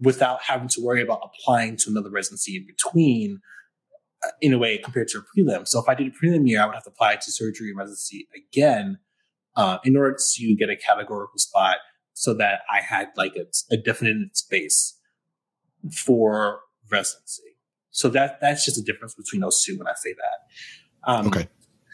[0.00, 3.40] without having to worry about applying to another residency in between
[4.24, 5.66] uh, in a way compared to a prelim.
[5.66, 7.78] So if I did a prelim year, I would have to apply to surgery and
[7.78, 8.98] residency again
[9.56, 11.78] uh, in order to get a categorical spot
[12.12, 14.96] so that I had like a, a definite space
[15.92, 17.42] for residency.
[17.90, 21.10] So that that's just a difference between those two when I say that.
[21.10, 21.48] Um, Okay.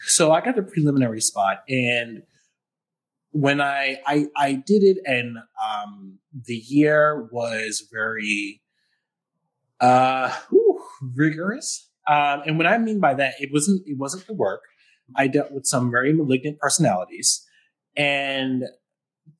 [0.07, 2.23] So I got the preliminary spot, and
[3.31, 8.61] when I I, I did it, and um, the year was very
[9.79, 10.81] uh, whew,
[11.15, 11.89] rigorous.
[12.07, 14.61] Um, and what I mean by that, it wasn't it wasn't the work.
[15.15, 17.45] I dealt with some very malignant personalities,
[17.95, 18.63] and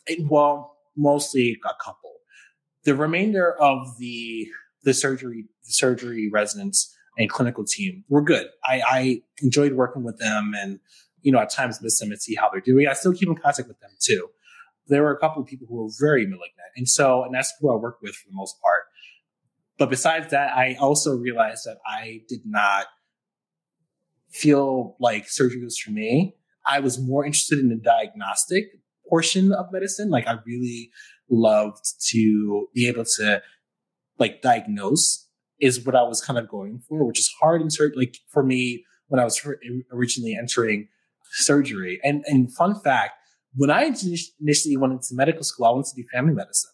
[0.07, 2.11] it, well, mostly a couple.
[2.85, 4.47] The remainder of the
[4.85, 8.47] the surgery the surgery residents and clinical team were good.
[8.63, 10.79] I, I enjoyed working with them, and
[11.21, 12.87] you know at times miss them and see how they're doing.
[12.87, 14.29] I still keep in contact with them too.
[14.87, 17.73] There were a couple of people who were very malignant, and so and that's who
[17.73, 18.83] I worked with for the most part.
[19.77, 22.85] But besides that, I also realized that I did not
[24.29, 26.35] feel like surgery was for me.
[26.65, 28.65] I was more interested in the diagnostic
[29.09, 30.09] portion of medicine.
[30.09, 30.91] Like I really
[31.29, 33.41] loved to be able to
[34.19, 35.27] like diagnose
[35.59, 37.95] is what I was kind of going for, which is hard in surgery.
[37.95, 39.41] Like for me, when I was
[39.91, 40.87] originally entering
[41.31, 41.99] surgery.
[42.03, 43.13] And and fun fact,
[43.55, 46.71] when I initially went into medical school, I wanted to do family medicine.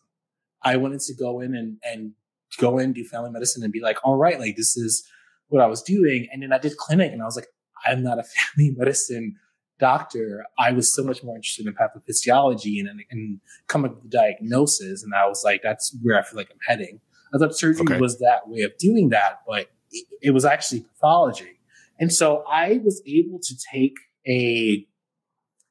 [0.63, 2.13] I wanted to go in and and
[2.57, 5.03] go in do family medicine and be like, all right, like this is
[5.47, 6.27] what I was doing.
[6.31, 7.47] And then I did clinic, and I was like,
[7.85, 8.23] I'm not a
[8.55, 9.35] family medicine
[9.79, 10.45] doctor.
[10.59, 14.17] I was so much more interested in pathophysiology and and, and coming up with the
[14.17, 15.03] diagnosis.
[15.03, 16.99] And I was like, that's where I feel like I'm heading.
[17.33, 17.99] I thought surgery Okay.
[17.99, 21.59] was that way of doing that, but it, it was actually pathology.
[21.99, 23.95] And so I was able to take
[24.27, 24.85] a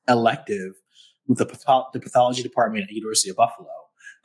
[0.09, 0.73] elective
[1.27, 3.68] with the, patho- the pathology department at University of Buffalo.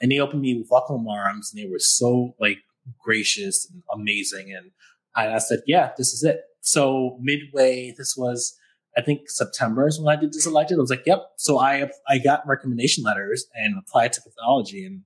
[0.02, 2.60] And they opened me with welcome arms and they were so like
[3.00, 4.54] gracious and amazing.
[4.56, 4.72] And
[5.16, 6.42] I, I said, yeah, this is it.
[6.62, 8.58] So midway, this was,
[8.98, 10.78] I think September is when I did this elective.
[10.78, 11.24] I was like, yep.
[11.38, 15.02] So I, I got recommendation letters and applied to pathology and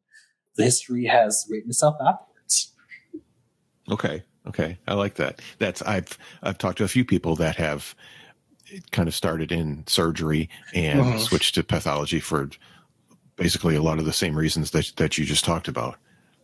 [0.56, 2.74] the history has written itself afterwards.
[3.90, 4.24] Okay.
[4.48, 5.42] Okay, I like that.
[5.60, 7.94] That's I've I've talked to a few people that have
[8.92, 11.20] kind of started in surgery and Mhm.
[11.20, 12.50] switched to pathology for
[13.36, 15.98] basically a lot of the same reasons that that you just talked about.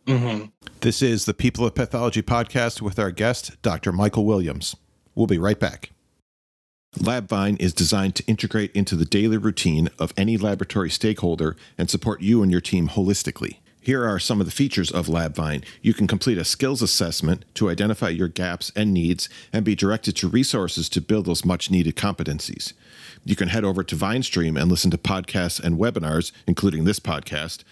[0.06, 0.48] Mm-hmm.
[0.82, 3.92] This is the People of Pathology podcast with our guest, Dr.
[3.92, 4.76] Michael Williams.
[5.16, 5.90] We'll be right back.
[7.00, 12.22] LabVine is designed to integrate into the daily routine of any laboratory stakeholder and support
[12.22, 13.58] you and your team holistically.
[13.86, 15.64] Here are some of the features of LabVine.
[15.84, 20.16] You can complete a skills assessment to identify your gaps and needs and be directed
[20.16, 22.74] to resources to build those much needed competencies.
[23.26, 27.64] You can head over to VineStream and listen to podcasts and webinars, including this podcast.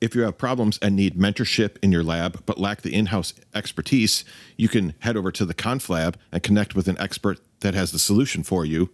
[0.00, 3.34] If you have problems and need mentorship in your lab but lack the in house
[3.54, 4.24] expertise,
[4.56, 7.98] you can head over to the ConfLab and connect with an expert that has the
[7.98, 8.88] solution for you.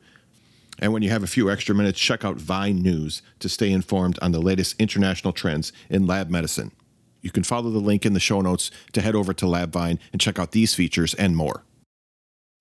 [0.78, 4.18] And when you have a few extra minutes, check out Vine News to stay informed
[4.20, 6.72] on the latest international trends in lab medicine.
[7.20, 10.20] You can follow the link in the show notes to head over to LabVine and
[10.20, 11.64] check out these features and more.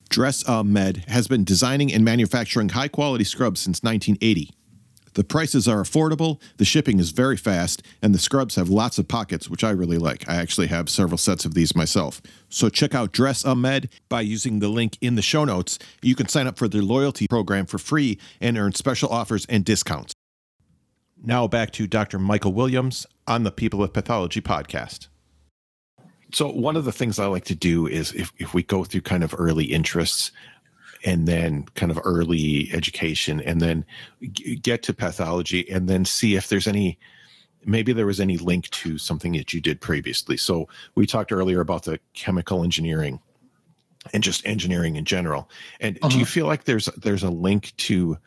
[0.09, 4.51] Dress A Med has been designing and manufacturing high quality scrubs since 1980.
[5.13, 9.07] The prices are affordable, the shipping is very fast, and the scrubs have lots of
[9.07, 10.27] pockets, which I really like.
[10.27, 12.21] I actually have several sets of these myself.
[12.49, 15.77] So check out Dress A Med by using the link in the show notes.
[16.01, 19.63] You can sign up for their loyalty program for free and earn special offers and
[19.63, 20.13] discounts.
[21.23, 22.19] Now back to Dr.
[22.19, 25.07] Michael Williams on the People of Pathology podcast.
[26.33, 29.01] So one of the things I like to do is if, if we go through
[29.01, 30.31] kind of early interests
[31.05, 33.85] and then kind of early education and then
[34.21, 36.97] g- get to pathology and then see if there's any
[37.65, 40.35] maybe there was any link to something that you did previously.
[40.35, 43.19] So we talked earlier about the chemical engineering
[44.13, 45.49] and just engineering in general.
[45.79, 46.25] And do you Uh-huh.
[46.25, 48.17] feel like there's there's a link to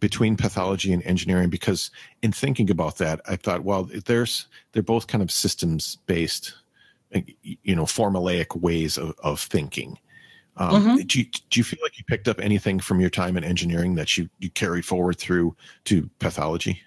[0.00, 1.90] between pathology and engineering because
[2.22, 6.54] in thinking about that I thought well there's they're both kind of systems based
[7.42, 9.98] you know formulaic ways of, of thinking
[10.56, 11.06] um, Mhm.
[11.08, 13.94] do, you, do you feel like you picked up anything from your time in engineering
[13.94, 16.82] that you, you carried forward through to pathology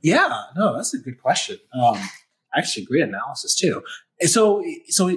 [0.00, 1.58] Yeah, no, that's a good question.
[1.74, 1.98] Um,
[2.54, 3.82] actually, great analysis too.
[4.22, 5.08] So, so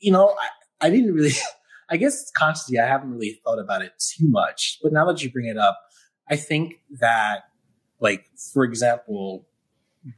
[0.00, 0.34] you know,
[0.80, 1.32] I, I didn't really,
[1.90, 4.78] I guess consciously, I haven't really thought about it too much.
[4.82, 5.78] But now that you bring it up,
[6.28, 7.44] I think that,
[8.00, 9.46] like, for example,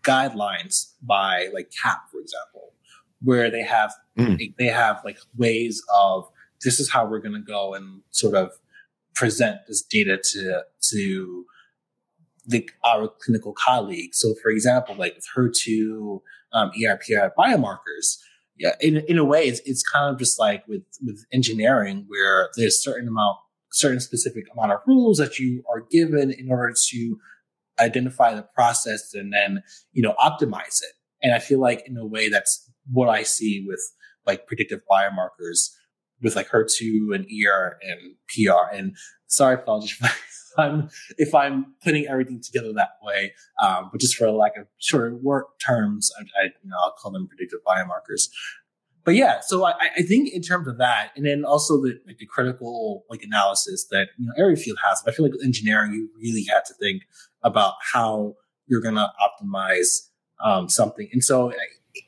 [0.03, 2.73] guidelines by like CAP, for example,
[3.23, 4.55] where they have Mm.
[4.59, 6.29] they have like ways of
[6.63, 8.53] this is how we're going to go and sort of
[9.15, 11.45] present this data to to
[12.47, 14.19] the, our clinical colleagues.
[14.19, 16.21] So, for example, like with HER2,
[16.53, 18.19] um, ERPR biomarkers,
[18.57, 22.51] yeah, in, in a way, it's, it's kind of just like with, with engineering where
[22.57, 23.37] there's certain amount,
[23.73, 27.17] certain specific amount of rules that you are given in order to
[27.79, 30.93] identify the process and then, you know, optimize it.
[31.23, 33.81] And I feel like in a way, that's what I see with
[34.27, 35.71] like predictive biomarkers
[36.23, 38.75] with like HER2 and ER and PR.
[38.75, 43.33] And sorry, apologies if I'm if I'm putting everything together that way.
[43.63, 47.13] Um, but just for lack of shorter work terms, I, I you know I'll call
[47.13, 48.29] them predictive biomarkers.
[49.03, 52.19] But yeah, so I, I think in terms of that, and then also the like
[52.19, 55.03] the critical like analysis that you know every field has.
[55.03, 57.03] But I feel like with engineering, you really have to think
[57.43, 60.09] about how you're going to optimize
[60.45, 61.09] um, something.
[61.13, 61.53] And so,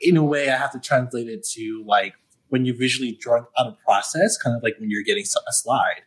[0.00, 2.14] in a way, I have to translate it to like
[2.52, 6.02] when you're visually drawing out a process, kind of like when you're getting a slide,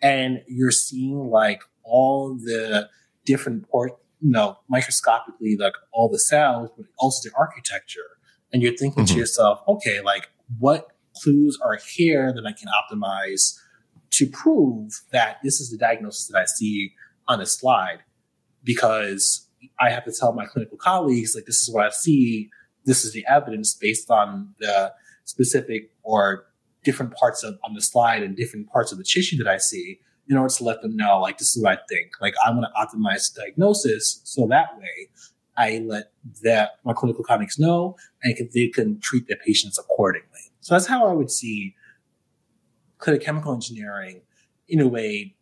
[0.00, 2.88] and you're seeing like all the
[3.24, 8.10] different port, you know, microscopically, like all the cells, but also the architecture.
[8.52, 9.16] And you're thinking to Mhm.
[9.16, 10.86] yourself, okay, like what
[11.20, 13.58] clues are here that I can optimize
[14.10, 16.94] to prove that this is the diagnosis that I see
[17.26, 18.04] on a slide?
[18.62, 19.48] Because
[19.80, 22.48] I have to tell my clinical colleagues, like, this is what I see.
[22.84, 24.92] This is the evidence based on the
[25.30, 26.46] specific or
[26.84, 30.00] different parts of on the slide and different parts of the tissue that I see
[30.28, 32.12] in order to let them know, like, this is what I think.
[32.20, 35.08] Like, I want to optimize the diagnosis so that way
[35.56, 40.52] I let that my clinical colleagues know and can, they can treat their patients accordingly.
[40.60, 41.74] So that's how I would see
[42.98, 44.22] clinical chemical engineering
[44.68, 45.34] in a way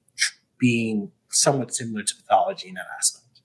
[0.58, 3.42] being somewhat similar to pathology in that aspect.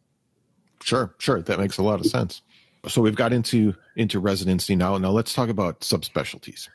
[0.82, 1.42] Sure, sure.
[1.42, 2.42] That makes a lot of sense.
[2.88, 4.98] So we've got into into residency now.
[4.98, 6.68] Now let's talk about subspecialties.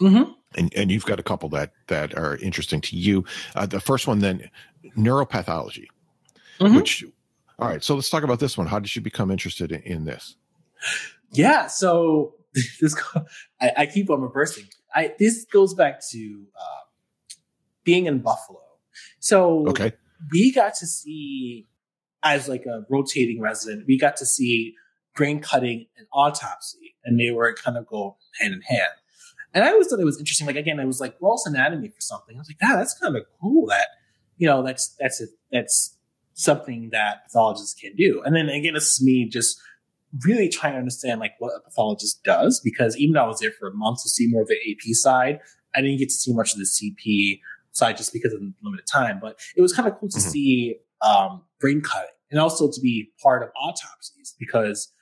[0.00, 0.30] Mm-hmm.
[0.56, 3.24] And and you've got a couple that that are interesting to you.
[3.54, 4.50] Uh, the first one, then,
[4.96, 5.86] neuropathology.
[6.60, 6.76] Mhm.
[6.76, 7.04] Which,
[7.58, 7.82] all right.
[7.82, 8.66] So let's talk about this one.
[8.66, 10.36] How did you become interested in, in this?
[11.32, 11.66] Yeah.
[11.66, 12.34] So
[12.80, 12.94] this,
[13.60, 14.64] I, I keep on reversing.
[14.94, 17.36] I, this goes back to uh,
[17.84, 18.60] being in Buffalo.
[19.18, 19.92] So Okay.
[20.32, 21.66] we got to see,
[22.22, 24.74] as like a rotating resident, we got to see
[25.16, 28.92] brain cutting and autopsy, and they were kind of go hand in hand.
[29.54, 30.46] And I always thought it was interesting.
[30.46, 32.36] Like again, it was like gross anatomy for something.
[32.36, 33.66] I was like, ah, that's kind of cool.
[33.66, 33.88] That
[34.36, 35.96] you know, that's that's a, that's
[36.34, 38.22] something that pathologists can do.
[38.24, 39.58] And then again, this is me just
[40.24, 43.52] really trying to understand like what a pathologist does because even though I was there
[43.58, 45.40] for months to see more of the AP side,
[45.74, 47.40] I didn't get to see much of the CP
[47.72, 49.18] side just because of the limited time.
[49.20, 50.30] But it was kind of cool to mm-hmm.
[50.30, 54.92] see um, brain cutting and also to be part of autopsies because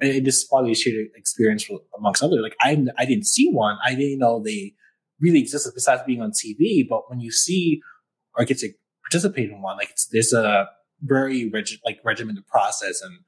[0.00, 2.40] and this is probably a shared experience amongst others.
[2.42, 3.76] Like I, I didn't see one.
[3.84, 4.74] I didn't know they
[5.20, 6.86] really existed besides being on TV.
[6.88, 7.82] But when you see
[8.36, 8.70] or get to
[9.04, 10.68] participate in one, like it's, there's a
[11.02, 13.18] very reg- like regimented process and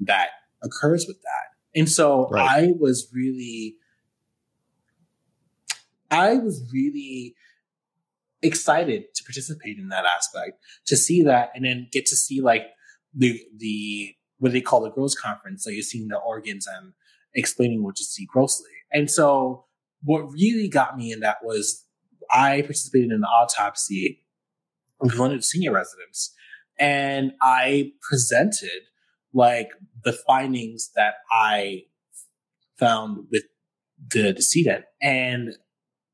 [0.00, 0.28] that
[0.62, 1.78] occurs with that.
[1.78, 2.48] And so right.
[2.48, 3.76] I was really,
[6.10, 7.34] I was really
[8.42, 12.66] excited to participate in that aspect, to see that, and then get to see like
[13.14, 15.64] the the what they call the gross conference.
[15.64, 16.92] So you're seeing the organs and
[17.34, 18.68] explaining what you see grossly.
[18.92, 19.64] And so
[20.02, 21.86] what really got me in that was
[22.30, 24.20] I participated in an autopsy
[25.00, 26.34] with one of the senior residents,
[26.78, 28.82] and I presented
[29.32, 29.70] like
[30.04, 31.84] the findings that I
[32.78, 33.44] found with
[34.12, 34.84] the decedent.
[35.00, 35.54] And,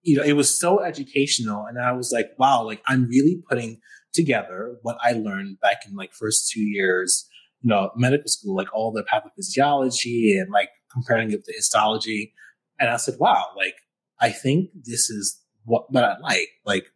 [0.03, 1.67] you know, it was so educational.
[1.67, 3.81] And I was like, wow, like I'm really putting
[4.13, 7.29] together what I learned back in like first two years,
[7.63, 12.33] you know, medical school, like all the pathophysiology and like comparing it to histology.
[12.79, 13.75] And I said, wow, like
[14.21, 16.49] I think this is what, what I like.
[16.65, 16.87] Like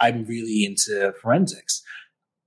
[0.00, 1.82] I'm really into forensics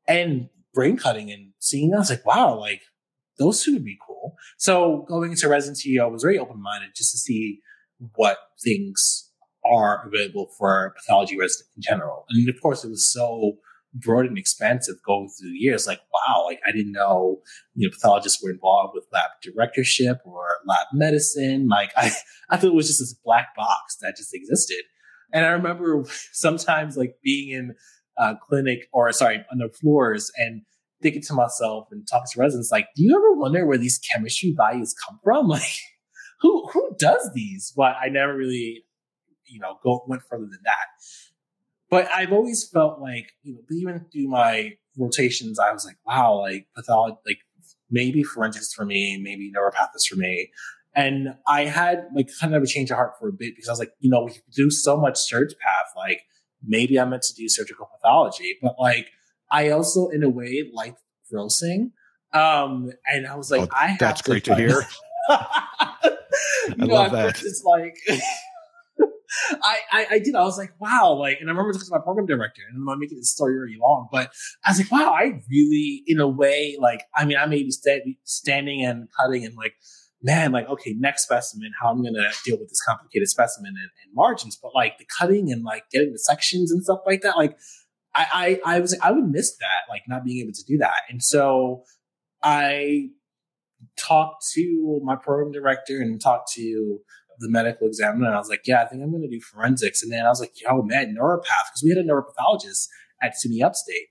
[0.07, 1.97] and brain cutting and seeing that.
[1.97, 2.81] I was like, wow, like
[3.39, 4.35] those two would be cool.
[4.57, 7.59] So going into residency, I was very open minded just to see
[8.15, 9.29] what things
[9.63, 12.25] are available for pathology resident in general.
[12.29, 13.57] And of course, it was so
[13.93, 15.87] broad and expansive going through the years.
[15.87, 17.41] Like, wow, like I didn't know,
[17.75, 21.67] you know, pathologists were involved with lab directorship or lab medicine.
[21.67, 22.11] Like I,
[22.49, 24.83] I thought it was just this black box that just existed.
[25.33, 27.75] And I remember sometimes like being in
[28.17, 30.61] a clinic or sorry, on the floors and
[31.01, 34.53] thinking to myself and talking to residents, like, do you ever wonder where these chemistry
[34.55, 35.47] values come from?
[35.51, 35.79] Like,
[36.39, 37.71] who who does these?
[37.75, 38.83] But I never really,
[39.45, 40.87] you know, go went further than that.
[41.91, 46.39] But I've always felt like, you know, even through my rotations, I was like, wow,
[46.39, 47.39] like pathology, like
[47.89, 50.49] maybe forensics for me, maybe neuropathist for me.
[50.95, 53.73] And I had like kind of a change of heart for a bit because I
[53.73, 56.21] was like, you know, we do so much surg path, like
[56.65, 59.07] maybe I'm meant to do surgical pathology, but like
[59.51, 60.95] I also, in a way, like
[61.31, 61.91] grossing.
[62.33, 64.85] Um, and I was like, oh, I that's great to, to hear.
[65.29, 66.05] I
[66.77, 67.41] love that.
[67.43, 67.97] It's like,
[69.63, 70.35] I, I, I, did.
[70.35, 71.13] I was like, wow.
[71.13, 73.57] Like, and I remember talking to my program director, and I'm not making this story
[73.57, 74.31] really long, but
[74.65, 77.71] I was like, wow, I really, in a way, like, I mean, I may be
[77.71, 79.75] st- standing and cutting and like,
[80.23, 83.89] man, like, okay, next specimen, how I'm going to deal with this complicated specimen and,
[84.03, 87.37] and margins, but like the cutting and like getting the sections and stuff like that,
[87.37, 87.57] like,
[88.13, 90.77] I, I, I was like, I would miss that, like not being able to do
[90.79, 91.01] that.
[91.09, 91.83] And so
[92.43, 93.09] I
[93.97, 96.99] talked to my program director and talked to
[97.41, 98.27] the medical examiner.
[98.27, 100.03] And I was like, yeah, I think I'm going to do forensics.
[100.03, 102.87] And then I was like, yo, man, neuropath, because we had a neuropathologist
[103.21, 104.07] at SUNY Upstate,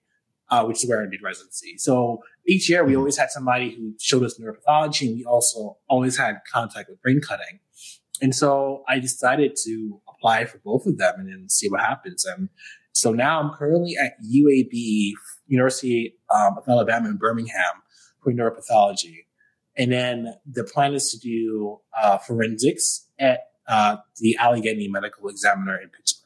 [0.50, 1.76] uh, which is where I did residency.
[1.78, 6.18] So each year we always had somebody who showed us neuropathology and we also always
[6.18, 7.60] had contact with brain cutting.
[8.22, 12.24] And so I decided to apply for both of them and then see what happens.
[12.24, 12.50] And
[12.92, 15.12] so now I'm currently at UAB,
[15.46, 17.82] University um, of Alabama in Birmingham
[18.22, 19.24] for neuropathology.
[19.76, 25.76] And then the plan is to do uh, forensics at uh, the Allegheny Medical Examiner
[25.76, 26.20] in Pittsburgh.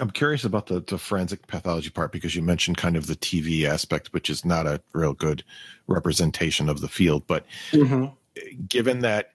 [0.00, 3.64] I'm curious about the, the forensic pathology part because you mentioned kind of the TV
[3.64, 5.44] aspect, which is not a real good
[5.86, 7.26] representation of the field.
[7.26, 8.06] But mm-hmm.
[8.66, 9.32] given that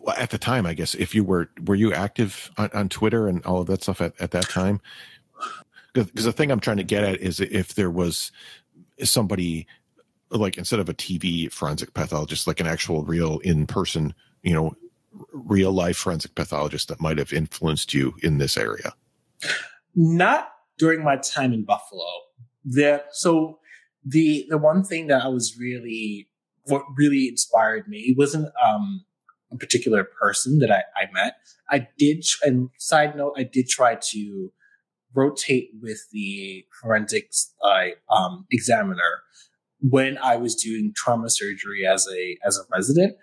[0.00, 3.26] well, at the time, I guess if you were were you active on, on Twitter
[3.26, 4.80] and all of that stuff at, at that time?
[5.92, 8.30] because the thing I'm trying to get at is if there was
[9.02, 9.66] somebody
[10.30, 14.76] like instead of a TV forensic pathologist, like an actual real in person, you know,
[15.32, 18.94] real life forensic pathologist that might have influenced you in this area.
[19.94, 22.06] Not during my time in Buffalo.
[22.64, 23.58] There, so
[24.04, 26.28] the the one thing that I was really
[26.64, 29.04] what really inspired me wasn't um,
[29.50, 31.34] a particular person that I, I met.
[31.70, 34.52] I did, and side note, I did try to
[35.14, 39.22] rotate with the forensics uh, um, examiner
[39.80, 43.16] when I was doing trauma surgery as a as a resident.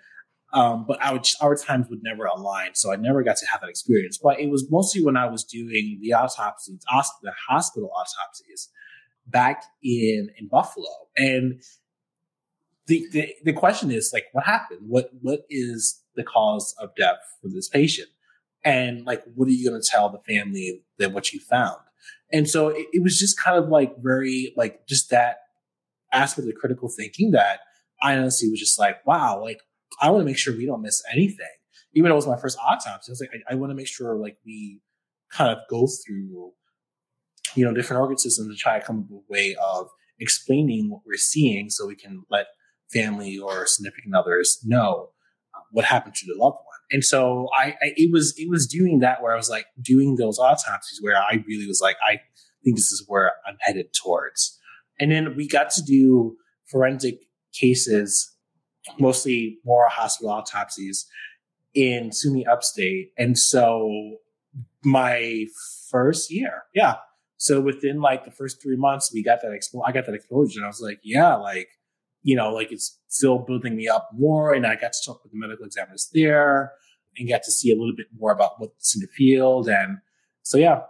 [0.55, 3.69] Um, but our, our times would never align, so I never got to have that
[3.69, 4.17] experience.
[4.17, 6.79] But it was mostly when I was doing the autopsies,
[7.21, 8.69] the hospital autopsies,
[9.27, 11.61] back in in Buffalo, and
[12.87, 14.81] the, the the question is like, what happened?
[14.87, 18.09] What what is the cause of death for this patient?
[18.63, 21.77] And like, what are you going to tell the family that what you found?
[22.31, 25.37] And so it, it was just kind of like very, like, just that
[26.11, 27.59] aspect of critical thinking that
[28.01, 29.61] I honestly was just like, wow, like,
[30.01, 31.47] I want to make sure we don't miss anything.
[31.93, 33.87] Even though it was my first autopsy, I was like, I, I want to make
[33.87, 34.81] sure like we
[35.31, 36.51] kind of go through,
[37.55, 39.87] you know, different organ systems and try to come up with a way of
[40.19, 42.47] explaining what we're seeing so we can let
[42.91, 45.09] family or significant others know
[45.55, 46.79] uh, what happened to the loved one.
[46.91, 50.15] And so I, I, it was it was doing that where I was like doing
[50.15, 52.19] those autopsies where I really was like I
[52.63, 54.59] think this is where I'm headed towards.
[54.99, 56.37] And then we got to do
[56.69, 57.19] forensic
[57.53, 58.34] cases,
[58.99, 61.07] mostly more hospital autopsies
[61.73, 63.11] in SUNY Upstate.
[63.17, 64.17] And so
[64.83, 65.45] my
[65.89, 66.95] first year, yeah.
[67.37, 70.59] So within like the first three months, we got that expo- I got that exposure.
[70.59, 71.69] And I was like, yeah, like
[72.25, 74.53] you know, like it's still building me up more.
[74.53, 76.73] And I got to talk with the medical examiners there
[77.17, 79.69] and got to see a little bit more about what's in the field.
[79.69, 79.99] And
[80.41, 80.81] so, yeah.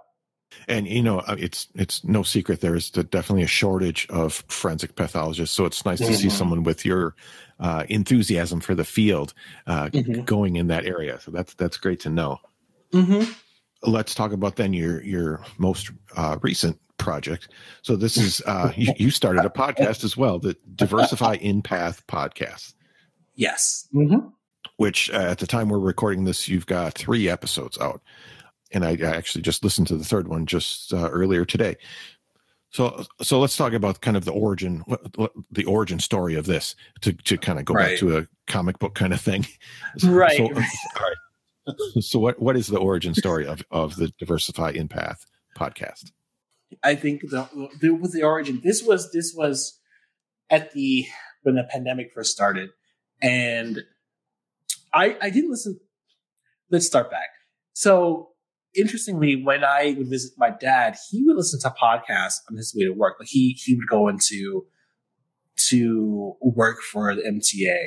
[0.67, 4.95] And you know, uh, it's it's no secret there is definitely a shortage of forensic
[4.95, 5.55] pathologists.
[5.55, 6.11] So it's nice mm-hmm.
[6.11, 6.37] to see mm-hmm.
[6.37, 7.15] someone with your
[7.59, 9.33] uh, enthusiasm for the field
[9.67, 10.21] uh, mm-hmm.
[10.23, 11.19] going in that area.
[11.19, 12.39] So that's that's great to know.
[12.91, 13.31] Mm-hmm.
[13.83, 17.49] Let's talk about then your your most uh, recent project.
[17.81, 22.05] So this is uh, you, you, started a podcast as well, the Diversify in Path
[22.07, 22.73] podcast.
[23.35, 23.87] Yes.
[23.93, 24.27] Mm-hmm.
[24.77, 28.01] Which uh, at the time we're recording this, you've got three episodes out,
[28.71, 31.77] and I, I actually just listened to the third one just uh, earlier today.
[32.71, 34.83] So, so let's talk about kind of the origin,
[35.51, 37.91] the origin story of this, to to kind of go right.
[37.91, 39.45] back to a comic book kind of thing.
[40.03, 40.35] Right.
[40.35, 42.01] So, all right.
[42.01, 45.25] So, what what is the origin story of of the Diversify in Path
[45.57, 46.11] podcast?
[46.83, 47.47] I think the,
[47.79, 49.79] the with the origin, this was this was
[50.49, 51.05] at the
[51.43, 52.71] when the pandemic first started,
[53.21, 53.83] and
[54.93, 55.79] I I didn't listen.
[56.69, 57.29] Let's start back.
[57.73, 58.31] So
[58.77, 62.85] interestingly, when I would visit my dad, he would listen to podcasts on his way
[62.85, 63.15] to work.
[63.19, 64.65] Like he he would go into
[65.67, 67.81] to work for the MTA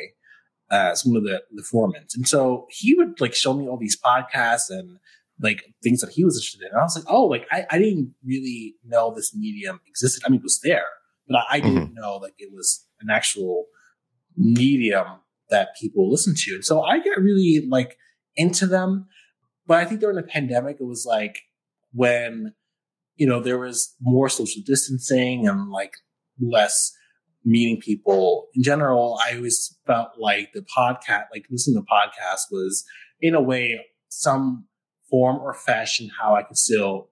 [0.71, 3.99] as one of the the foremen, and so he would like show me all these
[4.01, 4.99] podcasts and
[5.41, 6.69] like things that he was interested in.
[6.73, 10.23] And I was like, oh, like I, I didn't really know this medium existed.
[10.27, 10.87] I mean, it was there,
[11.27, 11.95] but I, I didn't mm-hmm.
[11.95, 13.67] know like it was an actual
[14.37, 15.07] medium
[15.51, 16.55] that people listen to.
[16.55, 17.97] And so I get really like
[18.37, 19.07] into them.
[19.69, 21.43] But I think during the pandemic, it was like
[21.93, 22.55] when,
[23.17, 25.93] you know, there was more social distancing and like
[26.41, 26.93] less
[27.45, 29.21] meeting people in general.
[29.25, 32.85] I always felt like the podcast, like listening to the podcast was
[33.21, 34.65] in a way some
[35.11, 37.11] form or fashion how I could still,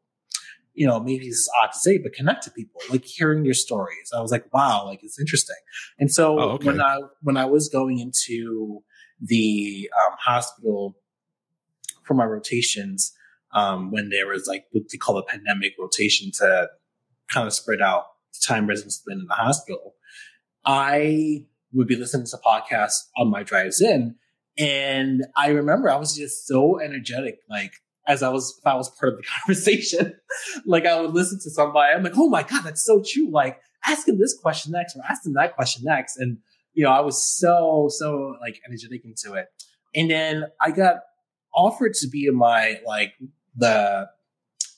[0.73, 3.55] you know, maybe this is odd to say, but connect to people, like hearing your
[3.55, 4.11] stories.
[4.17, 5.57] I was like, wow, like it's interesting.
[5.99, 6.67] And so oh, okay.
[6.69, 8.83] when I when I was going into
[9.21, 10.97] the um, hospital
[12.07, 13.13] for my rotations,
[13.55, 16.69] um, when there was like what they call a pandemic rotation to
[17.33, 19.95] kind of spread out the time residents spend in the hospital,
[20.65, 24.17] I would be listening to podcasts on my drives in.
[24.59, 27.41] And I remember I was just so energetic.
[27.49, 27.75] Like
[28.07, 30.15] as I was, if I was part of the conversation,
[30.65, 33.31] like I would listen to somebody, I'm like, oh my God, that's so true.
[33.31, 36.17] Like ask him this question next or ask him that question next.
[36.17, 36.39] And,
[36.73, 39.47] you know, I was so, so like energetic into it.
[39.95, 40.97] And then I got
[41.57, 43.15] offered to be in my, like
[43.57, 44.09] the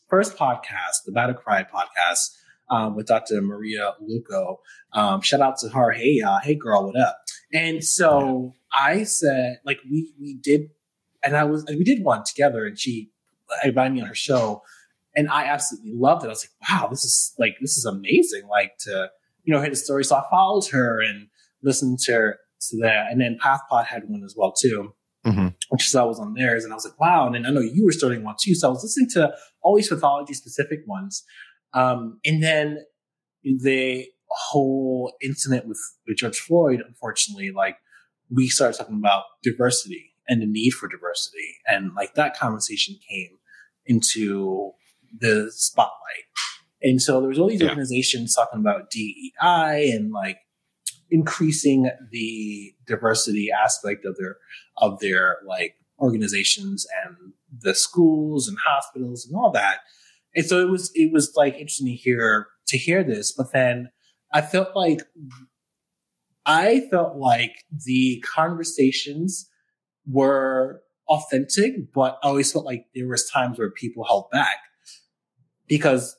[0.08, 2.36] first podcast, the Battle Cry podcast,
[2.70, 3.40] um, with Dr.
[3.42, 4.60] Maria Luco.
[4.92, 5.90] Um, shout out to her.
[5.90, 7.18] Hey, uh, hey girl, what up?
[7.52, 10.70] And so I said, like, we, we did,
[11.24, 13.10] and I was, we did one together and she
[13.64, 14.62] invited me on her show,
[15.16, 16.26] and I absolutely loved it.
[16.26, 18.46] I was like, wow, this is like this is amazing.
[18.48, 19.10] Like to
[19.44, 20.04] you know hear the story.
[20.04, 21.28] So I followed her and
[21.62, 22.38] listened to her
[22.70, 24.94] to that, and then PathPod had one as well too.
[25.26, 25.48] Mm-hmm.
[25.70, 27.26] Which is I was on theirs, and I was like, wow.
[27.26, 29.76] And then I know you were starting one too, so I was listening to all
[29.76, 31.24] these pathology specific ones.
[31.74, 32.84] Um, and then
[33.44, 37.76] the whole incident with, with George Floyd, unfortunately, like
[38.30, 41.56] we started talking about diversity and the need for diversity.
[41.66, 43.38] And like that conversation came
[43.86, 44.72] into
[45.18, 45.94] the spotlight.
[46.82, 47.68] And so there was all these yeah.
[47.68, 50.38] organizations talking about DEI and like
[51.10, 54.36] increasing the diversity aspect of their
[54.80, 59.78] of their like organizations and the schools and hospitals and all that.
[60.34, 63.90] And so it was it was like interesting to hear to hear this, but then
[64.32, 65.00] I felt like
[66.44, 69.48] I felt like the conversations
[70.06, 74.58] were authentic, but I always felt like there was times where people held back
[75.66, 76.16] because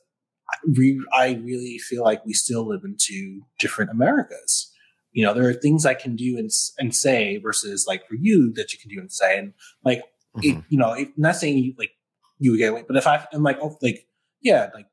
[0.77, 4.71] we, I really feel like we still live in two different Americas.
[5.11, 8.53] You know, there are things I can do and, and say versus like for you
[8.53, 9.37] that you can do and say.
[9.39, 9.53] And
[9.83, 10.03] like,
[10.43, 11.91] it, you know, it, not saying you like
[12.37, 14.07] you would get away, but if I, I'm like, oh, like,
[14.41, 14.85] yeah, like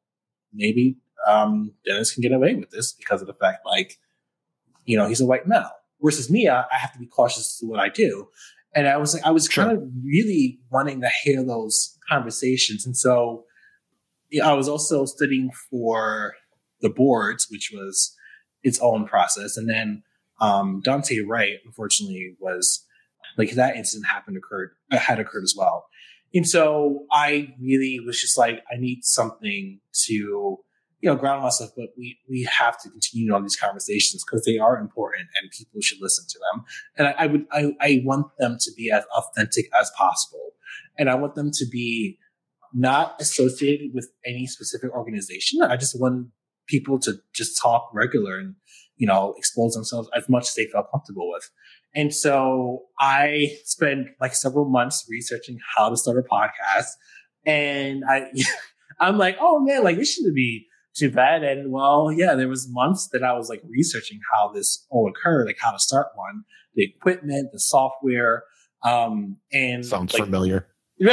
[0.52, 0.96] maybe
[1.28, 3.98] um Dennis can get away with this because of the fact, like,
[4.84, 5.70] you know, he's a white male.
[6.02, 8.28] Versus me, I, I have to be cautious to what I do.
[8.74, 9.64] And I was like, I was Sure.
[9.64, 12.84] kind of really wanting to hear those conversations.
[12.86, 13.44] And so
[14.30, 16.34] yeah, I was also studying for
[16.80, 18.14] the boards, which was
[18.62, 19.56] its own process.
[19.56, 20.02] And then
[20.40, 22.84] um, Daunte Wright, unfortunately, was
[23.36, 25.86] like that incident happened occurred uh, had occurred as well.
[26.34, 30.62] And so I really was just like, I need something to, you
[31.02, 34.78] know, ground myself, but we we have to continue on these conversations because they are
[34.78, 36.64] important and people should listen to them.
[36.96, 40.52] And I, I would I, I want them to be as authentic as possible.
[40.98, 42.18] And I want them to be
[42.72, 45.62] not associated with any specific organization.
[45.62, 46.28] I just want
[46.66, 48.56] people to just talk regular and,
[48.96, 51.50] you know, expose themselves as much as they feel comfortable with.
[51.94, 56.90] And so I spent like several months researching how to start a podcast.
[57.44, 58.30] And I,
[59.00, 61.42] I'm like, oh man, like this shouldn't be too bad.
[61.42, 65.46] And well, yeah, there was months that I was like researching how this all occurred,
[65.46, 66.44] like how to start one,
[66.74, 68.44] the equipment, the software,
[68.82, 70.66] um, and Sounds like, familiar.
[70.98, 71.10] you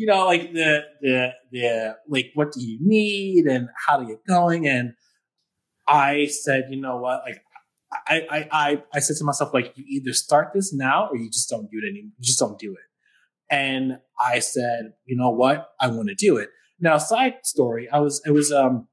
[0.00, 4.66] know, like the the the like what do you need and how to get going.
[4.66, 4.92] And
[5.86, 7.42] I said, you know what, like
[8.08, 11.30] I I I, I said to myself, like, you either start this now or you
[11.30, 12.12] just don't do it anymore.
[12.18, 13.54] You just don't do it.
[13.54, 16.48] And I said, you know what, I want to do it.
[16.80, 18.88] Now, side story, I was it was um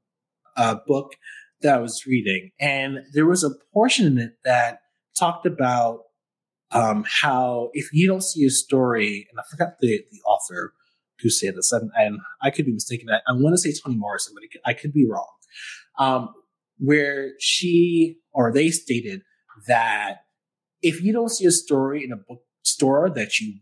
[0.58, 1.14] a book
[1.62, 4.82] that I was reading, and there was a portion in it that
[5.18, 6.02] talked about
[6.72, 10.74] um, how if you don't see a story, and I forgot the, the author
[11.22, 13.10] who said this, and, and I could be mistaken.
[13.10, 15.28] I, I want to say Toni Morrison, but it could- I could be wrong.
[15.98, 16.34] Um,
[16.80, 19.22] where she or they stated
[19.68, 20.24] that
[20.82, 23.56] if you don't see a story in a bookstore that you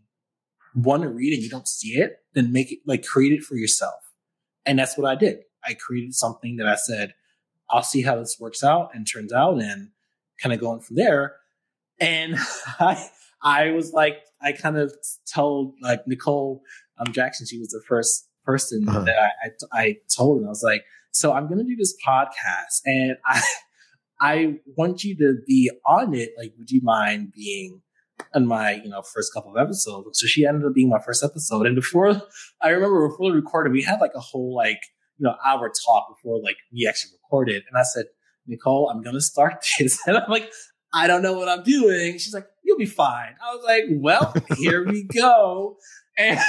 [0.74, 3.56] want to read and you don't see it, then make it like create it for
[3.56, 3.94] yourself.
[4.64, 5.38] And that's what I did.
[5.64, 7.14] I created something that I said,
[7.70, 9.88] I'll see how this works out and turns out and
[10.40, 11.34] kind of going from there.
[11.98, 12.36] And
[12.78, 13.08] I,
[13.42, 14.94] I was like, I kind of
[15.34, 16.62] told like Nicole
[16.98, 19.00] um, Jackson, she was the first person Uh-huh.
[19.00, 19.30] that I,
[19.72, 23.16] I, I told, and I was like, so I'm going to do this podcast and
[23.24, 23.42] I,
[24.20, 26.30] I want you to be on it.
[26.36, 27.82] Like, would you mind being
[28.34, 30.20] on my, you know, first couple of episodes?
[30.20, 31.66] So she ended up being my first episode.
[31.66, 32.20] And before,
[32.60, 34.80] I remember before we recorded, we had like a whole like,
[35.18, 37.62] you know, hour talk before like we actually recorded.
[37.68, 38.06] And I said,
[38.46, 40.00] Nicole, I'm going to start this.
[40.06, 40.50] And I'm like,
[40.92, 42.14] I don't know what I'm doing.
[42.18, 43.34] She's like, you'll be fine.
[43.44, 45.76] I was like, well, here we go.
[46.16, 46.40] And,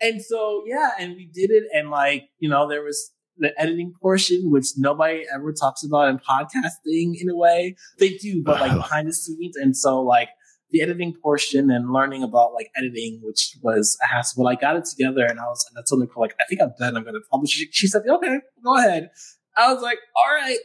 [0.00, 1.64] and so, yeah, and we did it.
[1.72, 3.12] And like, you know, there was
[3.42, 7.76] the editing portion, which nobody ever talks about in podcasting in a way.
[7.98, 9.56] They do, but like behind the scenes.
[9.56, 10.28] And so like
[10.70, 14.44] the editing portion and learning about like editing, which was a hassle.
[14.44, 16.62] But I got it together and I was, and I told Nicole, like, I think
[16.62, 16.96] I'm done.
[16.96, 17.68] I'm going to publish it.
[17.72, 19.10] She said, okay, go ahead.
[19.56, 20.58] I was like, all right.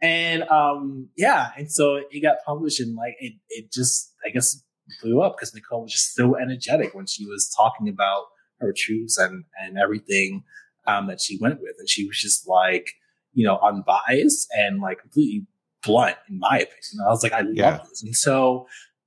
[0.00, 1.50] And, um, yeah.
[1.58, 4.62] And so it got published and like, it, it just, I guess,
[5.02, 8.24] blew up because Nicole was just so energetic when she was talking about
[8.60, 10.44] her truths and, and everything,
[10.90, 11.74] um, that she went with.
[11.78, 12.90] And she was just like,
[13.32, 15.46] you know, unbiased and like completely
[15.84, 17.06] blunt in my opinion.
[17.06, 17.78] I was like, I love Yeah.
[17.88, 18.02] this.
[18.02, 18.66] And so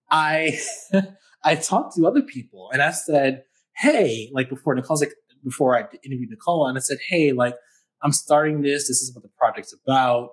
[0.09, 0.57] I,
[1.43, 3.43] I talked to other people and I said,
[3.75, 5.13] Hey, like before Nicole's like,
[5.43, 7.55] before I interviewed Nicole and I said, Hey, like
[8.01, 8.87] I'm starting this.
[8.87, 10.29] This is what the project's about.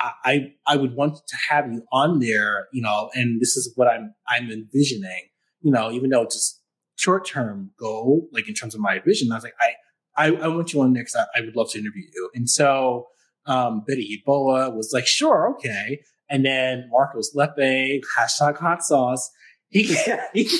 [0.00, 3.72] I, I, I would want to have you on there, you know, and this is
[3.74, 5.28] what I'm, I'm envisioning,
[5.60, 6.62] you know, even though it's just
[6.96, 9.72] short term goal, like in terms of my vision, I was like, I,
[10.18, 12.30] I, I want you on because I, I would love to interview you.
[12.34, 13.06] And so,
[13.46, 16.00] um, Betty Eboa was like, sure, okay.
[16.28, 19.30] And then Marcos Lepe, hashtag hot sauce,
[19.68, 19.96] he,
[20.34, 20.50] he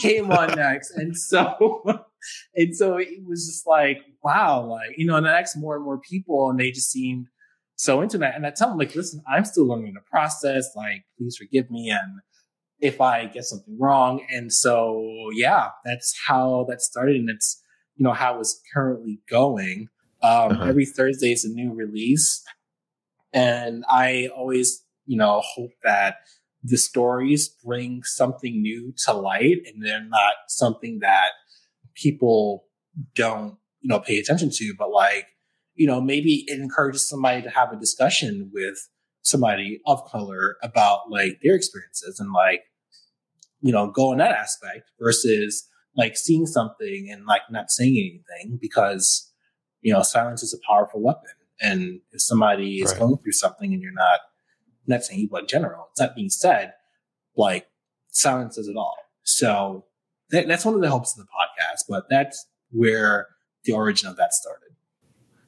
[0.00, 0.90] came on next.
[0.90, 1.82] And so,
[2.54, 5.84] and so it was just like, wow, like, you know, and I asked more and
[5.84, 7.28] more people and they just seemed
[7.76, 8.34] so into that.
[8.34, 10.68] And I tell them like, listen, I'm still learning the process.
[10.76, 11.90] Like, please forgive me.
[11.90, 12.20] And
[12.80, 14.24] if I get something wrong.
[14.30, 17.16] And so, yeah, that's how that started.
[17.16, 17.62] And it's,
[17.96, 19.88] you know, how it's currently going.
[20.22, 20.64] Um, Uh-huh.
[20.64, 22.42] Every Thursday is a new release.
[23.32, 26.16] And I always, you know, hope that
[26.62, 31.30] the stories bring something new to light and they're not something that
[31.94, 32.64] people
[33.14, 35.26] don't, you know, pay attention to, but like,
[35.74, 38.88] you know, maybe it encourages somebody to have a discussion with
[39.22, 42.62] somebody of color about like their experiences and like,
[43.60, 48.58] you know, go in that aspect versus like seeing something and like not saying anything
[48.60, 49.32] because,
[49.80, 51.30] you know, silence is a powerful weapon.
[51.60, 53.00] And if somebody is Right.
[53.00, 54.20] going through something and you're not,
[54.86, 56.72] not saying you, but in general, it's not being said,
[57.36, 57.68] like
[58.08, 58.96] silence is it all.
[59.22, 59.86] So
[60.30, 63.28] that, that's one of the hopes of the podcast, but that's where
[63.64, 64.63] the origin of that started.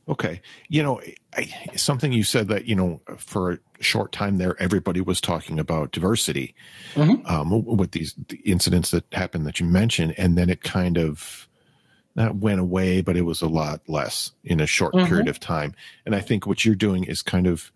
[0.09, 0.41] Okay.
[0.69, 1.01] You know,
[1.37, 5.59] I, something you said that, you know, for a short time there, everybody was talking
[5.59, 6.55] about diversity
[6.95, 7.27] mm-hmm.
[7.27, 10.15] um, with these the incidents that happened that you mentioned.
[10.17, 11.49] And then it kind of
[12.15, 15.07] not went away, but it was a lot less in a short mm-hmm.
[15.07, 15.75] period of time.
[16.05, 17.73] And I think what you're doing is kind of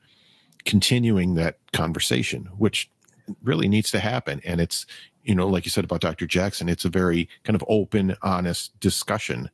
[0.64, 2.90] continuing that conversation, which
[3.42, 4.40] really needs to happen.
[4.44, 4.86] And it's,
[5.24, 6.26] you know, like you said about Dr.
[6.26, 9.50] Jackson, it's a very kind of open, honest discussion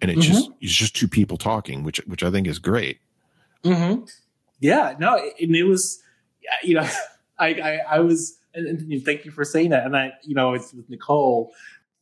[0.00, 0.32] and it's mm-hmm.
[0.32, 2.98] just it's just two people talking, which which I think is great.
[3.64, 4.04] Mm-hmm.
[4.60, 6.02] Yeah, no, and it was,
[6.62, 6.88] you know,
[7.38, 9.84] I I, I was, and, thank you for saying that.
[9.84, 11.52] And I, you know, it's with Nicole,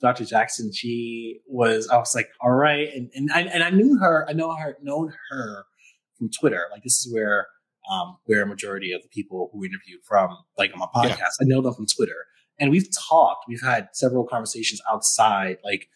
[0.00, 0.24] Dr.
[0.24, 4.26] Jackson, she was, I was like, all right, and and I, and I knew her,
[4.28, 5.64] I know her, known her
[6.16, 6.66] from Twitter.
[6.72, 7.48] Like this is where
[7.90, 11.42] um where a majority of the people who interview from, like on my podcast, yeah.
[11.42, 12.26] I know them from Twitter,
[12.58, 15.88] and we've talked, we've had several conversations outside, like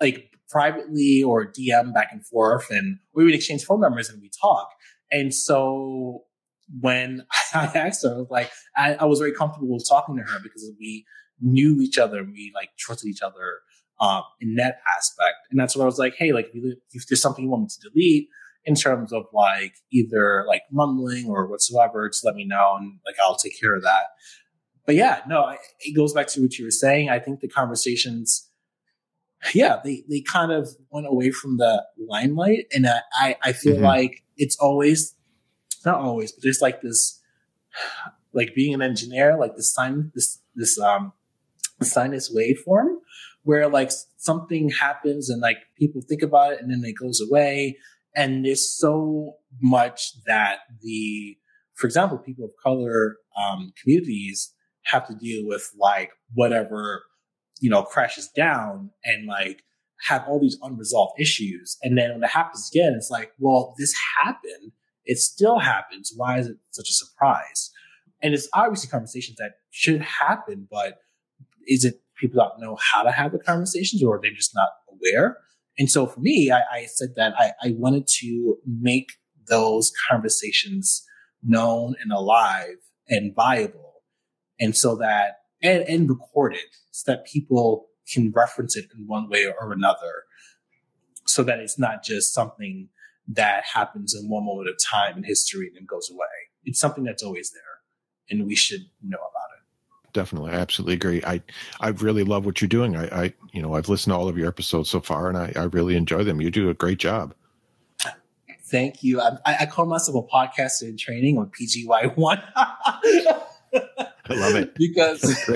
[0.00, 4.30] like privately or DM back and forth, and we would exchange phone numbers and we
[4.40, 4.68] talk.
[5.10, 6.24] And so
[6.80, 11.04] when I asked her, like, I, I was very comfortable talking to her because we
[11.40, 13.60] knew each other and we like trusted each other
[14.00, 15.36] um, in that aspect.
[15.50, 17.90] And that's what I was like, hey, like if there's something you want me to
[17.90, 18.28] delete
[18.64, 23.16] in terms of like either like mumbling or whatsoever, just let me know and like
[23.22, 24.04] I'll take care of that.
[24.84, 27.10] But yeah, no, it goes back to what you were saying.
[27.10, 28.48] I think the conversations
[29.54, 32.66] yeah, they, they kind of went away from the limelight.
[32.72, 33.84] And I, I feel mm-hmm.
[33.84, 35.14] like it's always,
[35.84, 37.20] not always, but there's like this,
[38.32, 41.12] like being an engineer, like this sign, this, this, um,
[41.82, 42.96] sinus waveform
[43.42, 47.78] where like something happens and like people think about it and then it goes away.
[48.14, 51.36] And there's so much that the,
[51.74, 54.52] for example, people of color, um, communities
[54.84, 57.04] have to deal with like whatever
[57.60, 59.62] you know, crashes down and like
[60.08, 61.76] have all these unresolved issues.
[61.82, 64.72] And then when it happens again, it's like, well, this happened.
[65.04, 66.12] It still happens.
[66.14, 67.70] Why is it such a surprise?
[68.22, 70.98] And it's obviously conversations that should happen, but
[71.66, 75.38] is it people don't know how to have the conversations or they're just not aware?
[75.78, 79.12] And so for me, I, I said that I, I wanted to make
[79.48, 81.04] those conversations
[81.42, 82.76] known and alive
[83.08, 84.02] and viable.
[84.58, 85.34] And so that
[85.66, 90.24] and, and record it so that people can reference it in one way or another
[91.26, 92.88] so that it's not just something
[93.28, 96.26] that happens in one moment of time in history and then goes away.
[96.64, 97.62] It's something that's always there
[98.30, 100.12] and we should know about it.
[100.12, 100.52] Definitely.
[100.52, 101.22] I absolutely agree.
[101.26, 101.42] I,
[101.80, 102.96] I really love what you're doing.
[102.96, 105.52] I, I, you know, I've listened to all of your episodes so far and I,
[105.56, 106.40] I really enjoy them.
[106.40, 107.34] You do a great job.
[108.68, 109.20] Thank you.
[109.20, 112.42] I, I call myself a podcaster in training on PGY1.
[114.36, 115.22] Love it because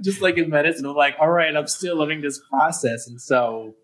[0.00, 3.74] just like in medicine, I'm like, all right, I'm still learning this process, and so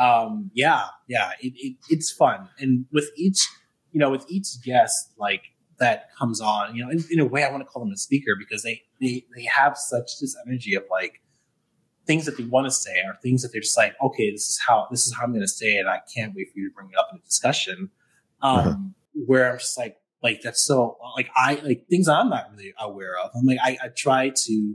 [0.00, 3.46] um, yeah, yeah, it, it, it's fun, and with each,
[3.92, 5.42] you know, with each guest like
[5.78, 7.96] that comes on, you know, in, in a way, I want to call them a
[7.96, 11.20] speaker because they they they have such this energy of like
[12.06, 14.60] things that they want to say or things that they're just like, okay, this is
[14.66, 15.86] how this is how I'm going to say it.
[15.86, 17.90] I can't wait for you to bring it up in a discussion.
[18.42, 18.76] Um, uh-huh.
[19.26, 23.16] Where I'm just like, like that's so like I like things I'm not really aware
[23.22, 23.30] of.
[23.36, 24.74] I'm like I, I try to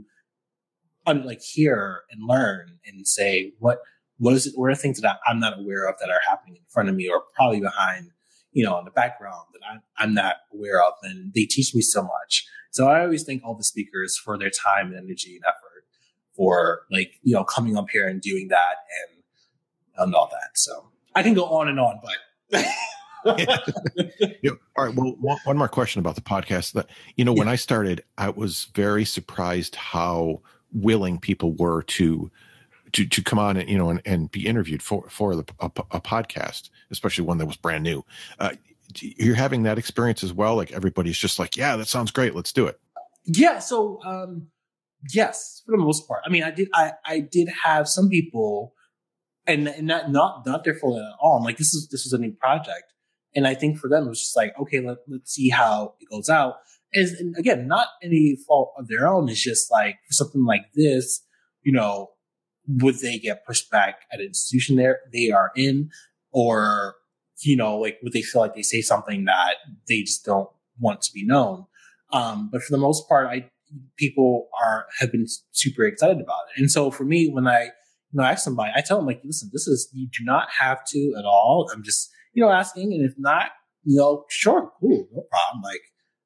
[1.06, 3.80] un, like hear and learn and say what
[4.18, 6.56] what is it what are things that I, am not aware of that are happening
[6.56, 8.12] in front of me or probably behind
[8.52, 11.82] you know in the background that I'm, I'm not aware of and they teach me
[11.82, 12.46] so much.
[12.70, 15.84] So I always thank all the speakers for their time and energy and effort
[16.36, 20.50] for like you know coming up here and doing that and and all that.
[20.54, 22.64] So I can go on and on, but.
[24.20, 24.94] you know, all right.
[24.94, 26.72] Well, one, one, more question about the podcast.
[26.72, 27.40] That you know, yeah.
[27.40, 30.40] when I started, I was very surprised how
[30.72, 32.30] willing people were to
[32.92, 35.66] to to come on and you know and, and be interviewed for for the, a,
[35.90, 38.04] a podcast, especially one that was brand new.
[38.38, 38.52] Uh,
[38.98, 40.56] you're having that experience as well.
[40.56, 42.34] Like everybody's just like, yeah, that sounds great.
[42.34, 42.80] Let's do it.
[43.24, 43.60] Yeah.
[43.60, 44.48] So, um,
[45.12, 46.22] yes, for the most part.
[46.26, 46.68] I mean, I did.
[46.74, 48.74] I I did have some people,
[49.46, 51.36] and and not not not their fault at all.
[51.36, 52.92] I'm like, this is this is a new project
[53.34, 56.08] and I think for them, it was just like, okay, let, let's see how it
[56.10, 56.56] goes out.
[56.92, 59.28] And, and again, not any fault of their own.
[59.28, 61.24] It's just like for something like this,
[61.62, 62.10] you know,
[62.66, 65.90] would they get pushed back at an institution there they are in,
[66.32, 66.96] or
[67.42, 69.54] you know, like would they feel like they say something that
[69.88, 71.66] they just don't want to be known?
[72.12, 73.50] Um, but for the most part, I
[73.96, 76.60] people are have been super excited about it.
[76.60, 77.70] And so for me, when I you
[78.14, 80.84] know I ask somebody, I tell them like, listen, this is you do not have
[80.88, 81.70] to at all.
[81.72, 82.92] I'm just you know, asking.
[82.92, 83.50] And if not,
[83.84, 85.62] you know, sure, cool, no problem.
[85.62, 85.80] Like,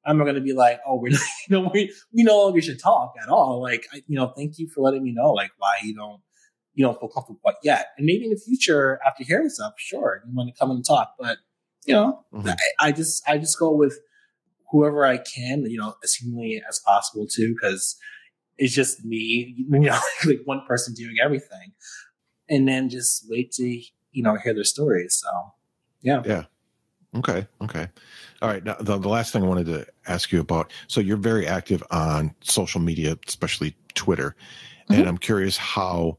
[0.05, 1.17] I'm not going to be like, oh, we're, you
[1.49, 3.61] know, we, we no longer should talk at all.
[3.61, 6.21] Like, I, you know, thank you for letting me know, like, why you don't,
[6.73, 7.87] you don't feel comfortable quite yet.
[7.97, 11.13] And maybe in the future, after hearing stuff, sure, you want to come and talk.
[11.17, 11.37] But,
[11.85, 12.49] you know, mm-hmm.
[12.49, 13.97] I, I, just, I just go with
[14.71, 17.95] whoever I can, you know, as humanly as possible too, because
[18.57, 21.73] it's just me, you know, like one person doing everything.
[22.47, 25.19] And then just wait to, you know, hear their stories.
[25.23, 25.29] So,
[26.05, 26.21] yeah.
[26.25, 26.43] Yeah.
[27.17, 27.47] Okay.
[27.61, 27.87] Okay.
[28.41, 28.63] All right.
[28.63, 31.83] Now, the, the last thing I wanted to ask you about so you're very active
[31.91, 34.35] on social media, especially Twitter.
[34.89, 34.93] Mm-hmm.
[34.93, 36.17] And I'm curious how,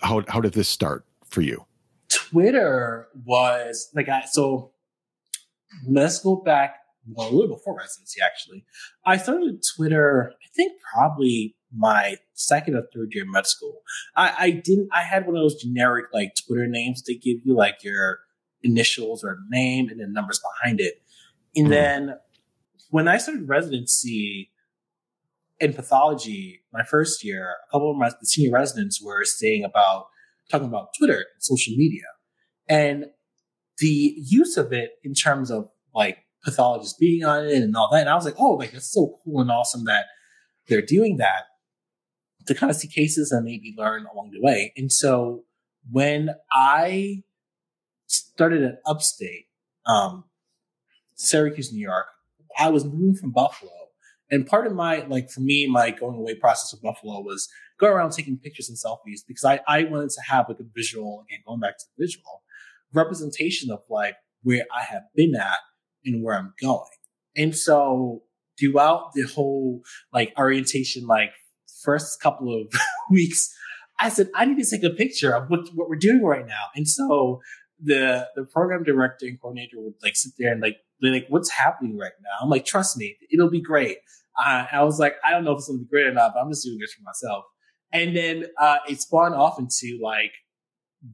[0.00, 1.64] how, how did this start for you?
[2.08, 4.72] Twitter was like, I, so
[5.86, 8.64] let's go back well, a little before residency, actually.
[9.04, 13.80] I started Twitter, I think probably my second or third year med school.
[14.16, 17.54] I, I didn't, I had one of those generic like Twitter names they give you,
[17.54, 18.20] like your
[18.62, 21.02] initials or name and then numbers behind it.
[21.56, 21.70] And mm.
[21.70, 22.14] then
[22.90, 24.50] when I started residency
[25.60, 30.06] in pathology, my first year, a couple of my senior residents were saying about,
[30.50, 32.04] talking about Twitter and social media
[32.68, 33.06] and
[33.78, 38.00] the use of it in terms of like pathologists being on it and all that.
[38.00, 40.06] And I was like, oh, like that's so cool and awesome that
[40.68, 41.44] they're doing that
[42.46, 44.72] to kind of see cases and maybe learn along the way.
[44.76, 45.44] And so
[45.90, 47.22] when I
[48.34, 49.46] started at upstate,
[49.86, 50.24] um,
[51.14, 52.06] Syracuse, New York,
[52.58, 53.70] I was moving from Buffalo.
[54.30, 57.86] And part of my, like for me, my going away process of Buffalo was go
[57.86, 61.40] around taking pictures and selfies because I, I wanted to have like a visual, again,
[61.46, 62.42] going back to the visual
[62.94, 65.58] representation of like where I have been at
[66.04, 66.88] and where I'm going.
[67.36, 68.22] And so
[68.58, 71.30] throughout the whole like orientation, like
[71.82, 72.72] first couple of
[73.10, 73.54] weeks,
[73.98, 76.64] I said, I need to take a picture of what, what we're doing right now.
[76.74, 77.40] And so
[77.82, 81.50] the, the program director and coordinator would like sit there and like, they're like, what's
[81.50, 82.30] happening right now?
[82.40, 83.98] I'm like, trust me, it'll be great.
[84.42, 86.32] Uh, I was like, I don't know if it's going to be great or not,
[86.34, 87.44] but I'm just doing this for myself.
[87.92, 90.32] And then, uh, it spawned off into like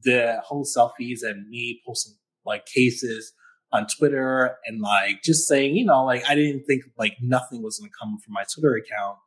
[0.03, 2.15] the whole selfies and me posting
[2.45, 3.33] like cases
[3.71, 7.79] on Twitter and like just saying, you know, like I didn't think like nothing was
[7.79, 9.17] going to come from my Twitter account.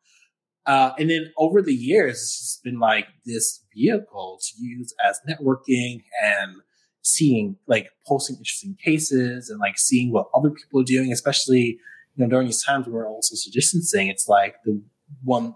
[0.65, 5.21] Uh, and then over the years, it's just been like this vehicle to use as
[5.29, 6.57] networking and
[7.03, 11.79] seeing like posting interesting cases and like seeing what other people are doing, especially,
[12.15, 14.09] you know, during these times where we're all social distancing.
[14.13, 14.81] It's like the
[15.25, 15.55] one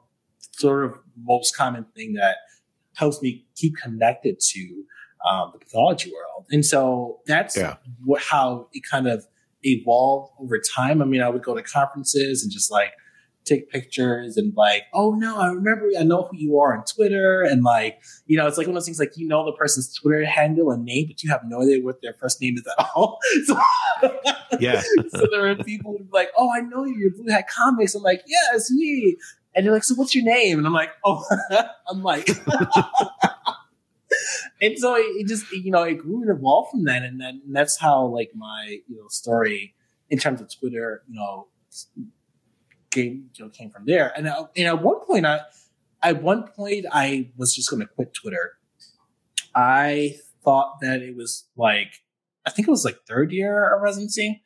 [0.53, 2.37] sort of most common thing that
[2.95, 4.85] helps me keep connected to
[5.29, 6.47] um, the pathology world.
[6.51, 7.77] And so that's yeah.
[8.05, 9.27] what, how it kind of
[9.63, 11.03] evolved over time.
[11.03, 12.93] I mean, I would go to conferences and just like
[13.47, 17.43] take pictures and like, oh no, I remember, I know who you are on Twitter.
[17.43, 19.95] And like, you know, it's like one of those things like you know the person's
[19.95, 22.87] Twitter handle and name, but you have no idea what their first name is at
[22.95, 23.19] all.
[23.47, 23.59] so,
[24.61, 24.83] yeah.
[25.09, 27.95] so there are people who like, oh, I know you, you're Blue Hat Comics.
[27.95, 29.17] I'm like, yeah, it's me.
[29.55, 30.59] And they're like, so what's your name?
[30.59, 31.25] And I'm like, oh,
[31.89, 32.29] I'm like,
[34.61, 37.55] and so it, just you know it grew and evolved from that, and then and
[37.55, 39.75] that's how like my you know story
[40.11, 41.49] in terms of Twitter, you know,
[42.97, 44.13] came you know came from there.
[44.17, 45.41] And, uh, and at one point, I
[46.03, 48.53] at one point I was just going to quit Twitter.
[49.55, 52.03] I thought that it was like
[52.47, 54.43] I think it was like third year of residency.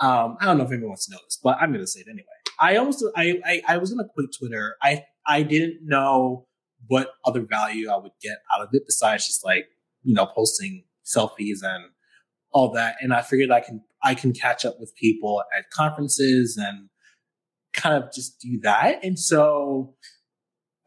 [0.00, 2.00] Um, I don't know if anyone wants to know this, but I'm going to say
[2.00, 2.26] it anyway.
[2.60, 4.76] I almost I I, I was going to quit Twitter.
[4.82, 6.48] I I didn't know
[6.86, 9.66] what other value I would get out of it besides just like,
[10.02, 11.84] you know, posting selfies and
[12.52, 12.96] all that.
[13.00, 16.88] And I figured I can, I can catch up with people at conferences and
[17.80, 19.04] kind of just do that.
[19.04, 19.94] And so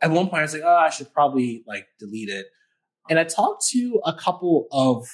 [0.02, 2.48] at one point I was like, oh, I should probably like delete it.
[3.10, 5.08] And I talked to a couple of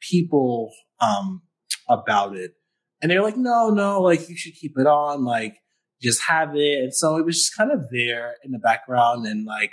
[0.00, 1.42] people, um,
[1.88, 2.52] about it.
[3.00, 5.56] And they're like, no, no, like you should keep it on, like
[6.02, 6.78] just have it.
[6.80, 9.72] And so it was just kind of there in the background and like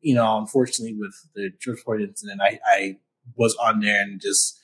[0.00, 2.96] you know, unfortunately with the George Floyd incident, I, I
[3.36, 4.58] was on there and just,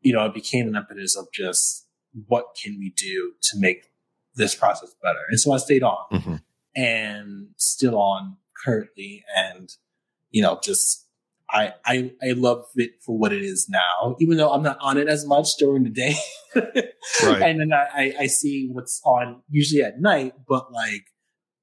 [0.00, 1.86] you know, it became an impetus of just
[2.26, 3.86] what can we do to make
[4.34, 5.20] this process better.
[5.28, 6.36] And so I stayed on mm-hmm.
[6.76, 9.24] and still on currently.
[9.36, 9.70] And,
[10.30, 11.06] you know, just,
[11.50, 14.96] I, I, I love it for what it is now, even though I'm not on
[14.96, 16.14] it as much during the day.
[16.54, 17.42] right.
[17.42, 21.04] And then I, I see what's on usually at night, but like,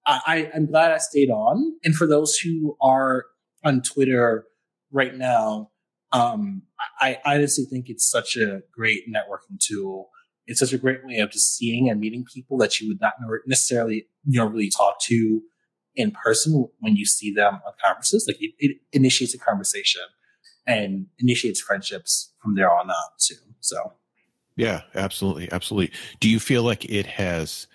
[0.06, 1.76] I, I'm glad I stayed on.
[1.84, 3.26] And for those who are
[3.64, 4.46] on Twitter
[4.92, 5.70] right now,
[6.12, 6.64] um,
[7.00, 10.10] I, I honestly think it's such a great networking tool.
[10.48, 13.14] It's such a great way of just seeing and meeting people that you would not
[13.46, 15.42] necessarily, you know, really talk to
[15.96, 18.26] in person when you see them on conferences.
[18.28, 20.02] Like it, it initiates a conversation
[20.66, 23.36] and initiates friendships from there on out too.
[23.60, 23.94] So.
[24.56, 25.52] Yeah, absolutely.
[25.52, 25.96] Absolutely.
[26.20, 27.68] Do you feel like it has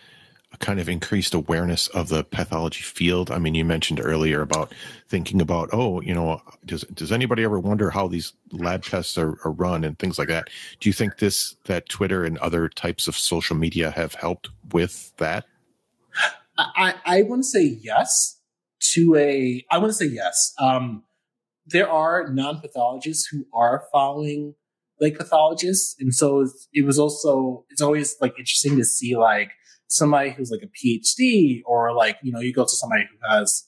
[0.59, 3.31] kind of increased awareness of the pathology field?
[3.31, 4.73] I mean, you mentioned earlier about
[5.09, 9.39] thinking about, oh, you know, does does anybody ever wonder how these lab tests are,
[9.45, 10.49] are run and things like that?
[10.81, 15.17] Do you think this that Twitter and other types of social media have helped with
[15.17, 15.45] that?
[16.59, 18.41] I, I want to say yes
[18.95, 20.55] to a, I want to say yes.
[20.59, 21.05] Um,
[21.67, 24.55] there are non-pathologists who are following
[25.01, 25.97] like pathologists.
[26.01, 29.51] And so it was also, it's always like interesting to see like
[29.89, 33.65] somebody who's like a PhD or like, you know, you go to somebody who has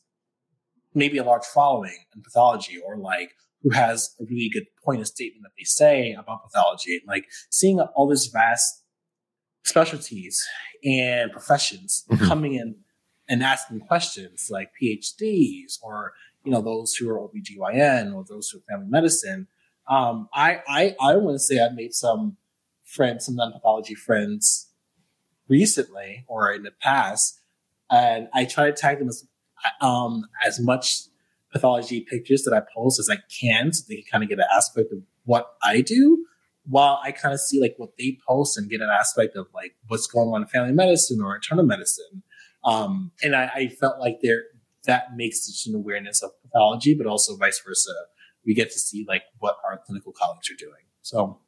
[0.94, 3.30] maybe a large following in pathology or like
[3.62, 7.26] who has a really good point of statement that they say about pathology and like
[7.50, 8.84] seeing all this vast
[9.64, 10.44] specialties
[10.84, 12.24] and professions mm-hmm.
[12.26, 12.76] coming in
[13.28, 16.12] and asking questions like PhDs or,
[16.44, 19.46] you know, those who are OBGYN or those who are family medicine
[19.88, 22.36] um, I I I want to say I've made some
[22.84, 24.67] friends, some non-pathology friends
[25.48, 27.40] recently or in the past,
[27.90, 29.26] and I try to tag them as
[29.80, 31.02] um, as much
[31.52, 34.46] pathology pictures that I post as I can, so they can kind of get an
[34.54, 36.24] aspect of what I do,
[36.68, 39.74] while I kind of see like what they post and get an aspect of like
[39.88, 42.22] what's going on in family medicine or internal medicine.
[42.64, 44.42] Um, and I, I felt like there
[44.84, 47.90] that makes such an awareness of pathology, but also vice versa
[48.44, 50.86] we get to see like what our clinical colleagues are doing.
[51.02, 51.40] So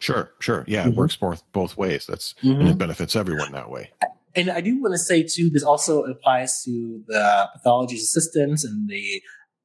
[0.00, 0.64] Sure, sure.
[0.66, 0.90] Yeah, mm-hmm.
[0.90, 2.06] it works both both ways.
[2.06, 2.60] That's mm-hmm.
[2.60, 3.92] and it benefits everyone that way.
[4.34, 8.88] And I do want to say too, this also applies to the pathology assistants and
[8.88, 9.22] the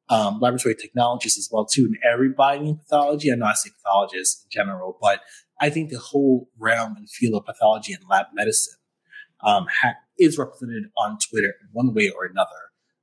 [0.09, 1.86] um, laboratory technologists as well too.
[1.86, 5.21] And everybody in pathology, I'm not saying pathologists in general, but
[5.61, 8.77] I think the whole realm and field of pathology and lab medicine
[9.43, 12.49] um, ha- is represented on Twitter in one way or another.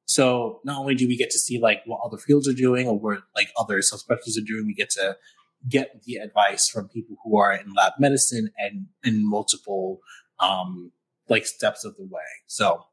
[0.04, 2.98] So not only do we get to see like what other fields are doing or
[2.98, 5.16] what like other subspecialties are doing, we get to
[5.68, 10.00] get the advice from people who are in lab medicine and in multiple
[10.40, 10.92] um
[11.28, 12.20] like steps of the way.
[12.46, 12.84] So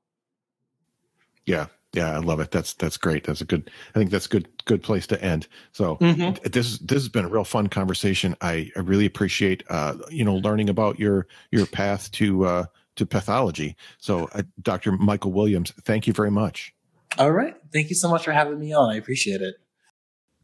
[1.46, 2.52] yeah, yeah, I love it.
[2.52, 3.24] That's that's great.
[3.24, 3.72] That's a good.
[3.96, 5.48] I think that's a good good place to end.
[5.72, 6.48] So mm-hmm.
[6.48, 8.36] this this has been a real fun conversation.
[8.42, 12.66] I, I really appreciate uh you know learning about your your path to uh
[12.98, 13.76] to pathology.
[13.98, 14.92] So uh, Dr.
[14.92, 16.74] Michael Williams, thank you very much.
[17.18, 17.56] All right.
[17.74, 18.92] Thank you so much for having me on.
[18.92, 19.56] I appreciate it.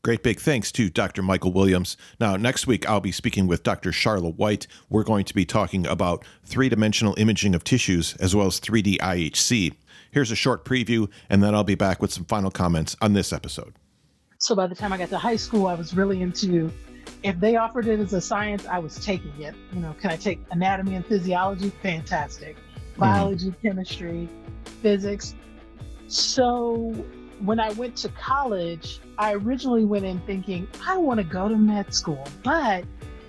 [0.06, 1.24] Great big thanks to Dr.
[1.24, 1.98] Michael Williams.
[2.20, 3.90] Now, next week, I'll be speaking with Dr.
[3.90, 4.68] Charla White.
[4.88, 9.00] We're going to be talking about three dimensional imaging of tissues as well as 3D
[9.00, 9.74] IHC.
[10.12, 13.34] Here's a short preview, and then I'll be back with some final comments on this
[13.34, 13.74] episode.
[14.38, 16.72] So, by the time I got to high school, I was really into
[17.24, 19.56] if they offered it as a science, I was taking it.
[19.74, 21.72] You know, can I take anatomy and physiology?
[21.82, 22.58] Fantastic.
[22.58, 23.00] Mm-hmm.
[23.00, 23.68] Biology, mm-hmm.
[23.68, 24.30] chemistry,
[24.84, 25.34] physics,
[26.06, 26.94] so
[27.40, 31.56] when I went to college, I originally went in thinking, I want to go to
[31.56, 32.84] med school, but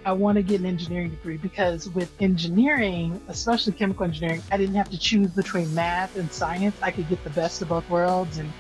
[0.05, 4.77] I want to get an engineering degree because with engineering, especially chemical engineering, I didn't
[4.77, 6.77] have to choose between math and science.
[6.81, 8.39] I could get the best of both worlds.
[8.39, 8.53] And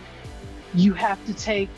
[0.74, 1.68] you have to take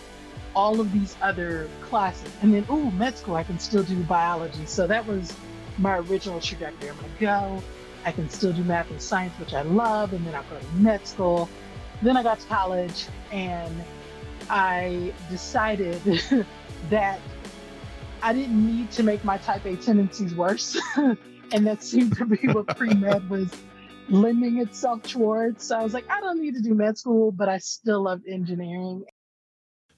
[0.56, 2.32] all of these other classes.
[2.40, 4.64] And then, oh, med school, I can still do biology.
[4.64, 5.34] So that was
[5.76, 6.88] my original trajectory.
[6.88, 7.62] I'm going to go.
[8.06, 10.14] I can still do math and science, which I love.
[10.14, 11.48] And then I'll go to med school
[12.02, 13.74] then I got to college and
[14.50, 16.00] I decided
[16.90, 17.20] that
[18.22, 20.80] I didn't need to make my type A tendencies worse.
[20.96, 23.50] and that seemed to be what pre med was
[24.08, 25.64] lending itself towards.
[25.64, 28.26] So I was like, I don't need to do med school, but I still loved
[28.26, 29.04] engineering.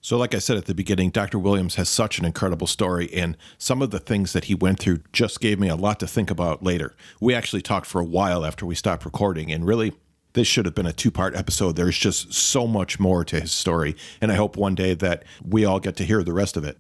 [0.02, 1.38] So, like I said at the beginning, Dr.
[1.38, 5.00] Williams has such an incredible story, and some of the things that he went through
[5.12, 6.96] just gave me a lot to think about later.
[7.20, 9.92] We actually talked for a while after we stopped recording, and really,
[10.32, 11.76] this should have been a two part episode.
[11.76, 13.96] There's just so much more to his story.
[14.20, 16.78] And I hope one day that we all get to hear the rest of it.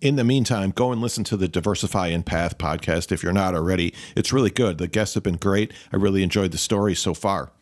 [0.00, 3.54] In the meantime, go and listen to the Diversify in Path podcast if you're not
[3.54, 3.92] already.
[4.16, 4.78] It's really good.
[4.78, 5.72] The guests have been great.
[5.92, 7.52] I really enjoyed the story so far.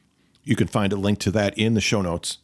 [0.44, 2.38] You can find a link to that in the show notes.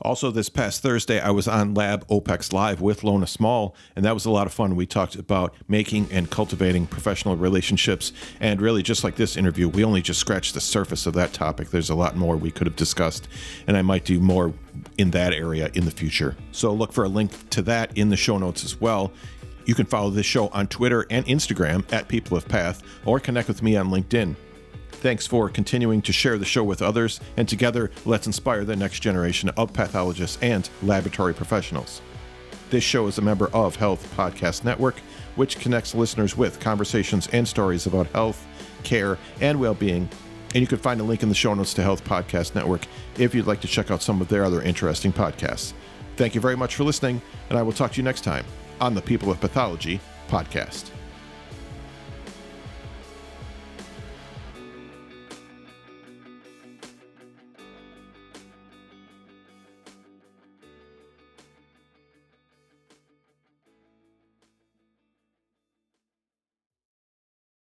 [0.00, 4.14] Also, this past Thursday, I was on Lab OPEX Live with Lona Small, and that
[4.14, 4.76] was a lot of fun.
[4.76, 8.12] We talked about making and cultivating professional relationships.
[8.40, 11.70] And really, just like this interview, we only just scratched the surface of that topic.
[11.70, 13.28] There's a lot more we could have discussed,
[13.66, 14.52] and I might do more
[14.96, 16.36] in that area in the future.
[16.52, 19.12] So look for a link to that in the show notes as well.
[19.64, 23.48] You can follow this show on Twitter and Instagram at People of Path, or connect
[23.48, 24.36] with me on LinkedIn.
[25.00, 28.98] Thanks for continuing to share the show with others, and together, let's inspire the next
[28.98, 32.02] generation of pathologists and laboratory professionals.
[32.70, 34.96] This show is a member of Health Podcast Network,
[35.36, 38.44] which connects listeners with conversations and stories about health,
[38.82, 40.08] care, and well being.
[40.52, 42.84] And you can find a link in the show notes to Health Podcast Network
[43.18, 45.74] if you'd like to check out some of their other interesting podcasts.
[46.16, 48.44] Thank you very much for listening, and I will talk to you next time
[48.80, 50.90] on the People of Pathology podcast.